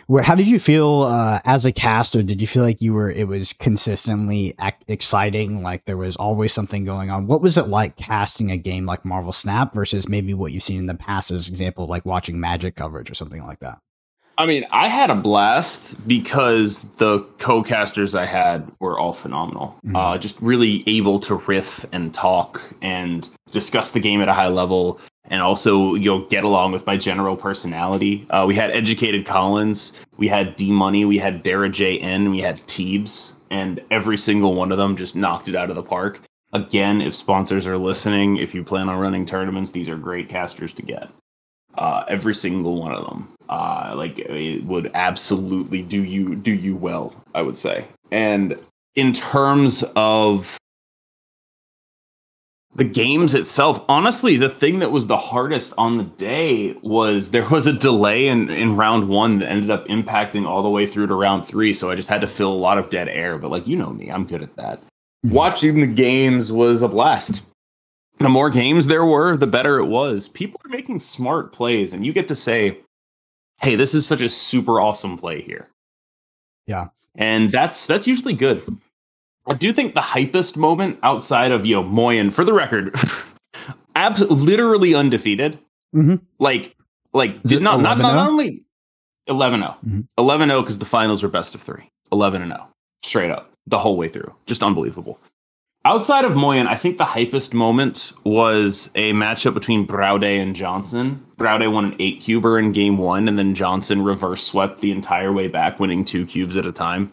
[0.07, 2.23] Where, how did you feel uh, as a caster?
[2.23, 5.63] Did you feel like you were it was consistently ac- exciting?
[5.63, 7.27] Like there was always something going on.
[7.27, 10.79] What was it like casting a game like Marvel Snap versus maybe what you've seen
[10.79, 13.79] in the past, as example, like watching Magic coverage or something like that?
[14.39, 19.79] I mean, I had a blast because the co-casters I had were all phenomenal.
[19.85, 19.97] Mm-hmm.
[19.97, 24.49] Uh, just really able to riff and talk and discuss the game at a high
[24.49, 28.27] level and also you'll get along with my general personality.
[28.31, 32.41] Uh, we had educated Collins, we had D Money, we had Dara J N, we
[32.41, 36.21] had Teebs, and every single one of them just knocked it out of the park.
[36.53, 40.73] Again, if sponsors are listening, if you plan on running tournaments, these are great casters
[40.75, 41.09] to get.
[41.77, 46.75] Uh, every single one of them, uh, like it would absolutely do you do you
[46.75, 47.85] well, I would say.
[48.11, 48.59] And
[48.95, 50.57] in terms of
[52.77, 57.49] the games itself honestly the thing that was the hardest on the day was there
[57.49, 61.07] was a delay in, in round one that ended up impacting all the way through
[61.07, 63.51] to round three so i just had to fill a lot of dead air but
[63.51, 64.79] like you know me i'm good at that.
[65.25, 65.35] Mm-hmm.
[65.35, 67.43] watching the games was a blast.
[68.19, 70.29] The more games there were the better it was.
[70.29, 72.79] People are making smart plays and you get to say
[73.63, 75.69] hey this is such a super awesome play here.
[76.67, 76.89] Yeah.
[77.15, 78.63] And that's that's usually good
[79.49, 82.95] I do think the hypest moment outside of Yo know Moyen, for the record,
[83.95, 85.59] abs- literally undefeated.
[85.95, 86.17] Mm-hmm.
[86.39, 86.77] Like,
[87.13, 88.31] like did not not not oh?
[88.31, 88.65] only
[89.27, 90.01] 11 0 mm-hmm.
[90.19, 92.69] 11 0 because the finals were best of three 11 and 0
[93.05, 95.19] straight up the whole way through just unbelievable
[95.87, 101.25] outside of Moyen, I think the hypest moment was a matchup between browde and Johnson.
[101.37, 105.33] browde won an eight cuber in game one, and then Johnson reverse swept the entire
[105.33, 107.13] way back, winning two cubes at a time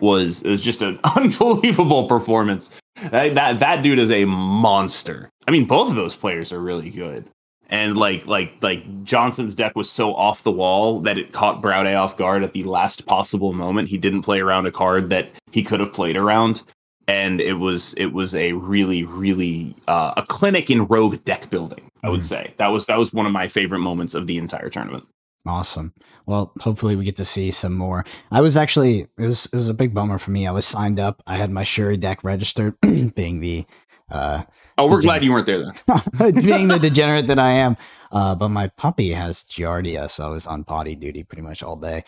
[0.00, 2.70] was it was just an unbelievable performance.
[3.10, 5.30] That, that that dude is a monster.
[5.46, 7.28] I mean, both of those players are really good.
[7.70, 11.94] And like like like Johnson's deck was so off the wall that it caught Braude
[11.94, 13.88] off guard at the last possible moment.
[13.88, 16.62] He didn't play around a card that he could have played around,
[17.06, 21.90] and it was it was a really really uh, a clinic in rogue deck building.
[22.02, 22.24] I would mm.
[22.28, 25.06] say that was that was one of my favorite moments of the entire tournament.
[25.48, 25.94] Awesome.
[26.26, 28.04] Well, hopefully we get to see some more.
[28.30, 30.46] I was actually it was it was a big bummer for me.
[30.46, 31.22] I was signed up.
[31.26, 32.78] I had my Shuri deck registered,
[33.14, 33.64] being the
[34.10, 34.42] uh
[34.76, 36.32] Oh, we're glad you weren't there then.
[36.42, 37.76] being the degenerate that I am.
[38.12, 41.76] Uh, but my puppy has Giardia, so I was on potty duty pretty much all
[41.76, 42.04] day.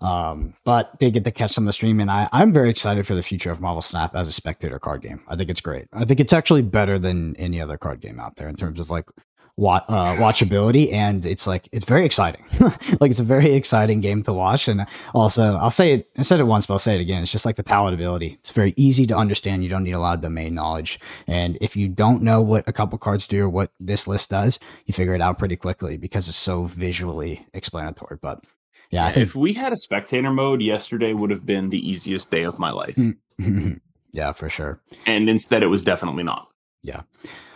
[0.00, 3.06] Um, but did get to catch some of the stream, and I, I'm very excited
[3.06, 5.20] for the future of Marvel Snap as a spectator card game.
[5.28, 5.86] I think it's great.
[5.92, 8.88] I think it's actually better than any other card game out there in terms of
[8.88, 9.10] like
[9.56, 12.44] wa- uh, watchability, and it's like it's very exciting.
[13.00, 16.08] like it's a very exciting game to watch, and also I'll say it.
[16.16, 17.22] I said it once, but I'll say it again.
[17.22, 18.34] It's just like the palatability.
[18.34, 19.62] It's very easy to understand.
[19.62, 22.72] You don't need a lot of domain knowledge, and if you don't know what a
[22.72, 26.28] couple cards do or what this list does, you figure it out pretty quickly because
[26.28, 28.18] it's so visually explanatory.
[28.20, 28.44] But
[28.90, 32.30] yeah, I think if we had a spectator mode, yesterday would have been the easiest
[32.30, 32.98] day of my life.
[34.12, 34.80] yeah, for sure.
[35.06, 36.48] And instead, it was definitely not.
[36.82, 37.02] Yeah.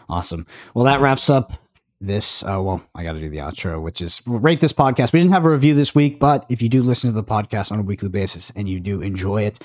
[0.09, 0.47] Awesome.
[0.75, 1.53] Well, that wraps up
[2.01, 2.43] this.
[2.43, 5.13] Uh, well, I got to do the outro, which is rate this podcast.
[5.13, 7.73] We didn't have a review this week, but if you do listen to the podcast
[7.73, 9.61] on a weekly basis and you do enjoy it,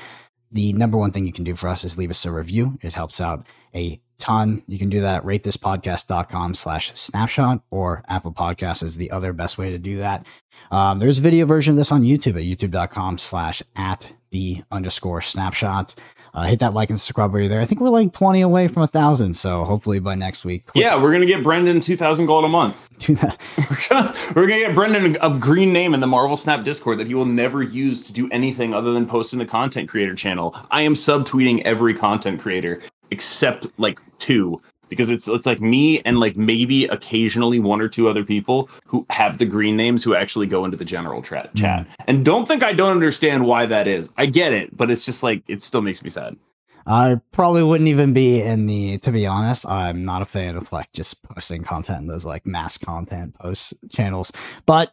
[0.52, 2.78] the number one thing you can do for us is leave us a review.
[2.82, 4.62] It helps out a ton.
[4.68, 9.58] You can do that at ratethispodcast.com slash snapshot or Apple Podcasts is the other best
[9.58, 10.26] way to do that.
[10.72, 15.22] Um, there's a video version of this on YouTube at youtube.com slash at the underscore
[15.22, 15.96] snapshot.
[16.34, 17.62] Uh, hit that like and subscribe while you're there.
[17.62, 19.36] I think we're like 20 away from a thousand.
[19.36, 20.68] So hopefully by next week.
[20.74, 22.90] Yeah, we're gonna get Brendan 2,000 gold a month.
[23.10, 27.08] We're gonna, we're gonna get Brendan a green name in the Marvel Snap Discord that
[27.08, 30.56] he will never use to do anything other than post in the content creator channel.
[30.72, 32.82] I am subtweeting every content creator
[33.12, 34.62] except like two
[34.94, 39.06] because it's it's like me and like maybe occasionally one or two other people who
[39.10, 41.88] have the green names who actually go into the general tra- chat.
[42.08, 44.10] And don't think I don't understand why that is.
[44.18, 46.36] I get it, but it's just like it still makes me sad.
[46.86, 48.98] I probably wouldn't even be in the.
[49.00, 52.46] To be honest, I'm not a fan of like just posting content in those like
[52.46, 54.32] mass content post channels.
[54.66, 54.92] But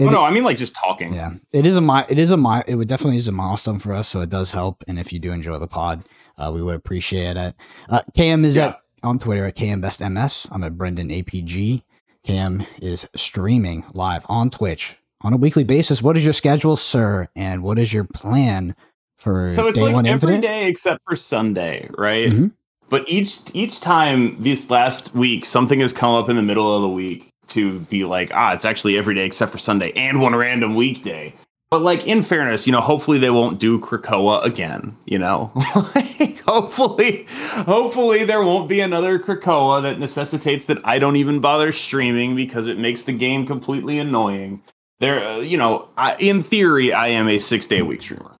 [0.00, 1.12] Oh no, I mean like just talking.
[1.14, 3.78] yeah, it is a mi- It is a mi- It would definitely is a milestone
[3.80, 4.08] for us.
[4.08, 4.82] So it does help.
[4.88, 6.04] And if you do enjoy the pod,
[6.36, 7.54] uh, we would appreciate it.
[7.88, 8.66] Uh, KM is Yeah.
[8.68, 10.48] at on Twitter at KMBestMS.
[10.50, 11.82] I'm at Brendan APG.
[12.26, 16.02] KM is streaming live on Twitch on a weekly basis.
[16.02, 17.28] What is your schedule, sir?
[17.34, 18.74] And what is your plan
[19.18, 20.40] for So it's like every Infinite?
[20.42, 22.28] day except for Sunday, right?
[22.30, 22.52] Mhm.
[22.90, 26.82] But each each time this last week, something has come up in the middle of
[26.82, 30.34] the week to be like, ah, it's actually every day except for Sunday and one
[30.34, 31.32] random weekday.
[31.70, 34.96] But like in fairness, you know, hopefully they won't do Krakoa again.
[35.04, 35.52] You know,
[35.94, 41.72] like, hopefully, hopefully there won't be another Krakoa that necessitates that I don't even bother
[41.72, 44.62] streaming because it makes the game completely annoying.
[45.00, 48.34] There, uh, you know, I, in theory, I am a six day a week streamer.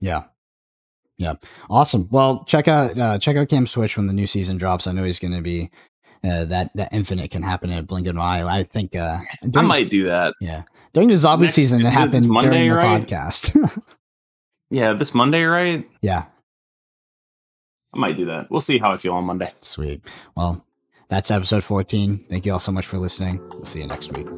[0.00, 0.24] Yeah.
[1.18, 1.34] Yeah.
[1.68, 2.08] Awesome.
[2.10, 4.86] Well, check out uh, check out Cam Switch when the new season drops.
[4.86, 5.70] I know he's going to be
[6.24, 8.42] uh, that that infinite can happen in a blink of an eye.
[8.42, 9.18] I think uh,
[9.54, 10.32] I might do that.
[10.40, 10.62] yeah
[10.92, 13.06] during the zombie Next- season that happened Monday, during the right?
[13.06, 13.82] podcast.
[14.72, 15.84] Yeah, this Monday, right?
[16.00, 16.26] yeah.
[17.92, 18.48] I might do that.
[18.52, 19.52] We'll see how I feel on Monday.
[19.62, 20.00] Sweet.
[20.36, 20.64] Well,
[21.08, 22.18] that's episode fourteen.
[22.30, 23.40] Thank you all so much for listening.
[23.50, 24.28] We'll see you next week.